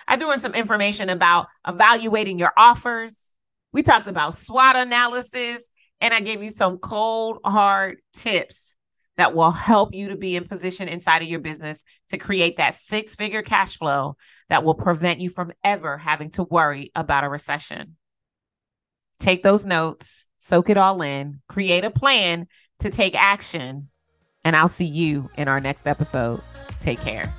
I 0.09 0.17
threw 0.17 0.33
in 0.33 0.41
some 0.41 0.55
information 0.55 1.11
about 1.11 1.49
evaluating 1.67 2.39
your 2.39 2.53
offers. 2.57 3.37
We 3.73 3.83
talked 3.83 4.07
about 4.07 4.35
SWOT 4.35 4.77
analysis, 4.77 5.69
and 6.01 6.15
I 6.15 6.21
gave 6.21 6.43
you 6.43 6.51
some 6.51 6.79
cold, 6.79 7.41
hard 7.45 7.99
tips 8.13 8.77
that 9.17 9.35
will 9.35 9.51
help 9.51 9.95
you 9.95 10.09
to 10.09 10.17
be 10.17 10.37
in 10.37 10.47
position 10.47 10.89
inside 10.89 11.23
of 11.23 11.29
your 11.29 11.41
business 11.41 11.85
to 12.09 12.19
create 12.19 12.59
that 12.59 12.75
six 12.75 13.15
figure 13.15 13.43
cash 13.43 13.77
flow 13.77 14.17
that 14.49 14.63
will 14.63 14.75
prevent 14.75 15.21
you 15.21 15.31
from 15.31 15.53
ever 15.65 15.99
having 15.99 16.31
to 16.33 16.45
worry 16.45 16.93
about 16.95 17.25
a 17.25 17.29
recession. 17.29 17.97
Take 19.19 19.43
those 19.43 19.65
notes, 19.65 20.29
soak 20.39 20.71
it 20.71 20.77
all 20.77 21.03
in, 21.03 21.41
create 21.49 21.85
a 21.85 21.91
plan 21.91 22.47
to 22.81 22.91
take 22.91 23.15
action, 23.15 23.89
and 24.45 24.55
I'll 24.55 24.69
see 24.69 24.87
you 24.87 25.31
in 25.37 25.49
our 25.49 25.61
next 25.61 25.87
episode. 25.87 26.43
Take 26.81 27.01
care. 27.01 27.33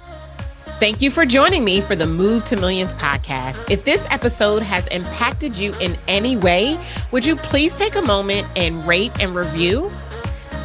Thank 0.79 1.01
you 1.01 1.09
for 1.09 1.25
joining 1.25 1.63
me 1.63 1.81
for 1.81 1.95
the 1.95 2.05
Move 2.05 2.45
to 2.45 2.55
Millions 2.55 2.93
podcast. 2.93 3.67
If 3.71 3.83
this 3.83 4.05
episode 4.11 4.61
has 4.61 4.85
impacted 4.87 5.55
you 5.55 5.73
in 5.79 5.97
any 6.07 6.37
way, 6.37 6.79
would 7.09 7.25
you 7.25 7.35
please 7.35 7.75
take 7.75 7.95
a 7.95 8.01
moment 8.03 8.47
and 8.55 8.85
rate 8.85 9.11
and 9.19 9.33
review? 9.33 9.91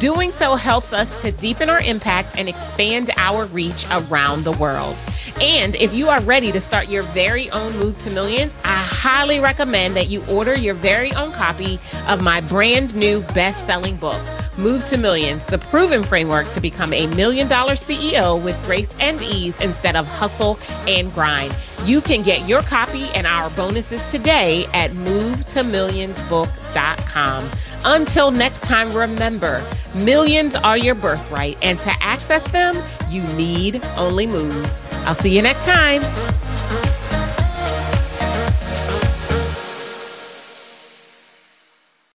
Doing 0.03 0.33
so 0.33 0.55
helps 0.55 0.91
us 0.91 1.15
to 1.21 1.31
deepen 1.31 1.69
our 1.69 1.79
impact 1.79 2.37
and 2.37 2.49
expand 2.49 3.11
our 3.15 3.45
reach 3.45 3.85
around 3.89 4.43
the 4.43 4.51
world. 4.51 4.97
And 5.39 5.77
if 5.77 5.93
you 5.93 6.09
are 6.09 6.19
ready 6.23 6.51
to 6.51 6.59
start 6.59 6.89
your 6.89 7.03
very 7.03 7.49
own 7.51 7.77
move 7.77 7.97
to 7.99 8.11
millions, 8.11 8.53
I 8.65 8.83
highly 8.83 9.39
recommend 9.39 9.95
that 9.95 10.09
you 10.09 10.25
order 10.25 10.59
your 10.59 10.73
very 10.73 11.13
own 11.13 11.31
copy 11.31 11.79
of 12.09 12.21
my 12.21 12.41
brand 12.41 12.93
new 12.95 13.21
best 13.33 13.65
selling 13.65 13.95
book. 13.95 14.21
Move 14.57 14.85
to 14.87 14.97
Millions, 14.97 15.45
the 15.45 15.57
proven 15.57 16.03
framework 16.03 16.51
to 16.51 16.59
become 16.59 16.91
a 16.91 17.07
million 17.15 17.47
dollar 17.47 17.73
CEO 17.73 18.43
with 18.43 18.61
grace 18.65 18.93
and 18.99 19.21
ease 19.21 19.57
instead 19.61 19.95
of 19.95 20.05
hustle 20.05 20.59
and 20.85 21.13
grind. 21.13 21.55
You 21.85 22.01
can 22.01 22.21
get 22.21 22.45
your 22.47 22.61
copy 22.61 23.05
and 23.15 23.27
our 23.27 23.49
bonuses 23.51 24.03
today 24.11 24.65
at 24.73 24.91
movetomillionsbook.com. 24.91 27.51
Until 27.85 28.31
next 28.31 28.61
time, 28.61 28.93
remember 28.93 29.61
millions 29.95 30.55
are 30.55 30.77
your 30.77 30.95
birthright, 30.95 31.57
and 31.61 31.79
to 31.79 31.91
access 32.01 32.43
them, 32.51 32.81
you 33.09 33.23
need 33.33 33.83
only 33.97 34.27
move. 34.27 34.71
I'll 35.05 35.15
see 35.15 35.35
you 35.35 35.41
next 35.41 35.63
time. 35.65 36.01